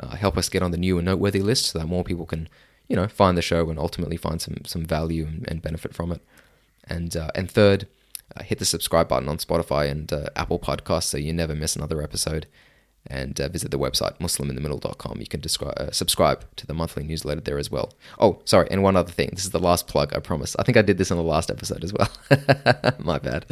Uh, 0.00 0.14
help 0.14 0.36
us 0.36 0.48
get 0.48 0.62
on 0.62 0.70
the 0.70 0.76
new 0.76 0.98
and 0.98 1.06
noteworthy 1.06 1.40
list 1.40 1.66
so 1.66 1.78
that 1.78 1.86
more 1.86 2.04
people 2.04 2.26
can, 2.26 2.48
you 2.86 2.94
know, 2.94 3.08
find 3.08 3.36
the 3.36 3.42
show 3.42 3.68
and 3.68 3.78
ultimately 3.78 4.16
find 4.16 4.40
some 4.40 4.58
some 4.64 4.84
value 4.84 5.26
and, 5.26 5.48
and 5.48 5.62
benefit 5.62 5.94
from 5.94 6.12
it. 6.12 6.22
And 6.84 7.16
uh, 7.16 7.30
and 7.34 7.50
third, 7.50 7.88
uh, 8.36 8.42
hit 8.44 8.58
the 8.58 8.64
subscribe 8.64 9.08
button 9.08 9.28
on 9.28 9.38
Spotify 9.38 9.90
and 9.90 10.12
uh, 10.12 10.26
Apple 10.36 10.58
Podcasts 10.58 11.04
so 11.04 11.16
you 11.16 11.32
never 11.32 11.54
miss 11.54 11.74
another 11.74 12.02
episode. 12.02 12.46
And 13.06 13.40
uh, 13.40 13.48
visit 13.48 13.70
the 13.70 13.78
website 13.78 14.18
musliminthemiddle.com. 14.18 15.20
You 15.20 15.26
can 15.26 15.40
uh, 15.40 15.90
subscribe 15.92 16.44
to 16.56 16.66
the 16.66 16.74
monthly 16.74 17.04
newsletter 17.04 17.40
there 17.40 17.58
as 17.58 17.70
well. 17.70 17.94
Oh, 18.18 18.42
sorry, 18.44 18.68
and 18.70 18.82
one 18.82 18.96
other 18.96 19.12
thing. 19.12 19.30
This 19.32 19.44
is 19.44 19.50
the 19.50 19.58
last 19.58 19.86
plug, 19.86 20.14
I 20.14 20.18
promise. 20.18 20.54
I 20.58 20.62
think 20.62 20.76
I 20.76 20.82
did 20.82 20.98
this 20.98 21.10
in 21.10 21.16
the 21.16 21.22
last 21.22 21.50
episode 21.50 21.84
as 21.84 21.92
well. 21.92 22.10
My 22.98 23.18
bad. 23.18 23.46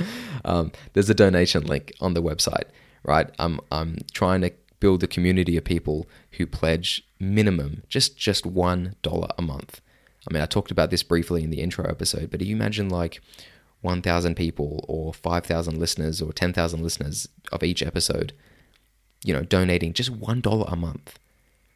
Um, 0.44 0.72
there's 0.92 1.08
a 1.08 1.14
donation 1.14 1.64
link 1.64 1.92
on 2.00 2.12
the 2.12 2.22
website, 2.22 2.64
right? 3.02 3.30
I'm 3.38 3.60
I'm 3.70 3.98
trying 4.12 4.42
to 4.42 4.52
build 4.78 5.02
a 5.02 5.06
community 5.06 5.56
of 5.56 5.64
people 5.64 6.06
who 6.32 6.46
pledge 6.46 7.06
minimum 7.18 7.82
just 7.88 8.18
just 8.18 8.44
one 8.44 8.96
dollar 9.00 9.28
a 9.38 9.42
month. 9.42 9.80
I 10.28 10.34
mean, 10.34 10.42
I 10.42 10.46
talked 10.46 10.70
about 10.70 10.90
this 10.90 11.02
briefly 11.02 11.42
in 11.44 11.50
the 11.50 11.62
intro 11.62 11.88
episode, 11.88 12.30
but 12.30 12.40
do 12.40 12.46
you 12.46 12.54
imagine 12.54 12.90
like 12.90 13.22
1,000 13.82 14.34
people 14.34 14.84
or 14.88 15.14
5,000 15.14 15.78
listeners 15.78 16.20
or 16.20 16.32
10,000 16.32 16.82
listeners 16.82 17.28
of 17.52 17.62
each 17.62 17.82
episode, 17.82 18.32
you 19.24 19.32
know, 19.32 19.42
donating 19.42 19.92
just 19.92 20.10
one 20.10 20.40
dollar 20.40 20.66
a 20.68 20.76
month, 20.76 21.18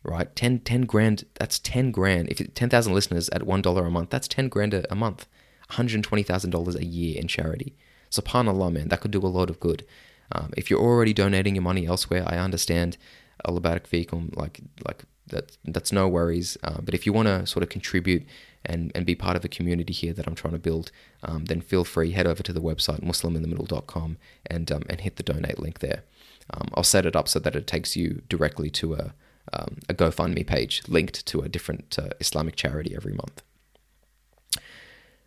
right? 0.02 0.34
10, 0.36 0.60
10 0.60 0.82
grand. 0.82 1.24
That's 1.34 1.58
10 1.58 1.90
grand. 1.90 2.28
If 2.28 2.40
it- 2.40 2.54
10,000 2.54 2.92
listeners 2.94 3.28
at 3.30 3.44
one 3.44 3.62
dollar 3.62 3.86
a 3.86 3.90
month, 3.90 4.10
that's 4.10 4.28
10 4.28 4.48
grand 4.48 4.74
a, 4.74 4.90
a 4.92 4.94
month, 4.94 5.26
120,000 5.68 6.50
dollars 6.50 6.76
a 6.76 6.84
year 6.84 7.18
in 7.18 7.28
charity. 7.28 7.74
Subhanallah, 8.10 8.72
man, 8.72 8.88
that 8.88 9.00
could 9.00 9.10
do 9.12 9.20
a 9.24 9.28
lot 9.28 9.50
of 9.50 9.60
good. 9.60 9.84
Um, 10.32 10.50
if 10.56 10.70
you're 10.70 10.80
already 10.80 11.12
donating 11.12 11.54
your 11.54 11.62
money 11.62 11.86
elsewhere, 11.86 12.24
I 12.26 12.36
understand. 12.38 12.96
Barak 13.42 13.88
fikum, 13.88 14.36
like 14.36 14.60
like 14.86 15.04
that 15.28 15.56
that's 15.64 15.92
no 15.92 16.06
worries. 16.08 16.58
Uh, 16.62 16.80
but 16.82 16.94
if 16.94 17.06
you 17.06 17.12
want 17.12 17.26
to 17.28 17.46
sort 17.46 17.62
of 17.62 17.68
contribute 17.68 18.24
and, 18.66 18.92
and 18.94 19.06
be 19.06 19.14
part 19.14 19.36
of 19.36 19.44
a 19.44 19.48
community 19.48 19.92
here 19.92 20.12
that 20.12 20.26
I'm 20.26 20.34
trying 20.34 20.52
to 20.52 20.58
build, 20.58 20.92
um, 21.22 21.46
then 21.46 21.60
feel 21.60 21.84
free 21.84 22.12
head 22.12 22.26
over 22.26 22.42
to 22.42 22.52
the 22.52 22.60
website 22.60 23.00
musliminthemiddle.com 23.02 24.18
and 24.46 24.70
um, 24.70 24.82
and 24.90 25.00
hit 25.00 25.16
the 25.16 25.22
donate 25.22 25.58
link 25.58 25.78
there. 25.78 26.02
Um, 26.52 26.68
I'll 26.74 26.82
set 26.82 27.06
it 27.06 27.16
up 27.16 27.28
so 27.28 27.38
that 27.38 27.54
it 27.54 27.66
takes 27.66 27.96
you 27.96 28.22
directly 28.28 28.70
to 28.70 28.94
a 28.94 29.14
um, 29.52 29.78
a 29.88 29.94
GoFundMe 29.94 30.46
page 30.46 30.82
linked 30.86 31.26
to 31.26 31.40
a 31.40 31.48
different 31.48 31.98
uh, 31.98 32.10
Islamic 32.20 32.56
charity 32.56 32.94
every 32.94 33.14
month. 33.14 33.42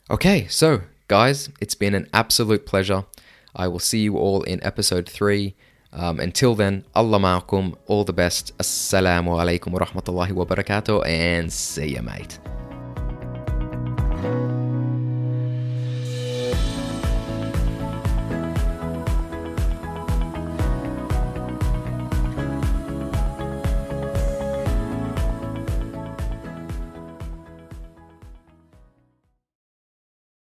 Okay, 0.09 0.47
so 0.47 0.81
guys, 1.07 1.49
it's 1.59 1.75
been 1.75 1.95
an 1.95 2.07
absolute 2.13 2.65
pleasure. 2.65 3.05
I 3.55 3.67
will 3.67 3.79
see 3.79 3.99
you 3.99 4.17
all 4.17 4.43
in 4.43 4.63
episode 4.63 5.07
three. 5.09 5.55
Um, 5.91 6.19
until 6.19 6.55
then, 6.55 6.85
Allah 6.95 7.19
ma'akum, 7.19 7.75
all 7.85 8.03
the 8.03 8.13
best. 8.13 8.57
Assalamu 8.57 9.29
alaikum 9.37 9.71
wa 9.71 9.79
rahmatullahi 9.79 10.31
wa 10.31 10.45
barakatuh, 10.45 11.05
and 11.05 11.53
see 11.53 11.93
ya, 11.95 12.01
mate. 12.01 12.39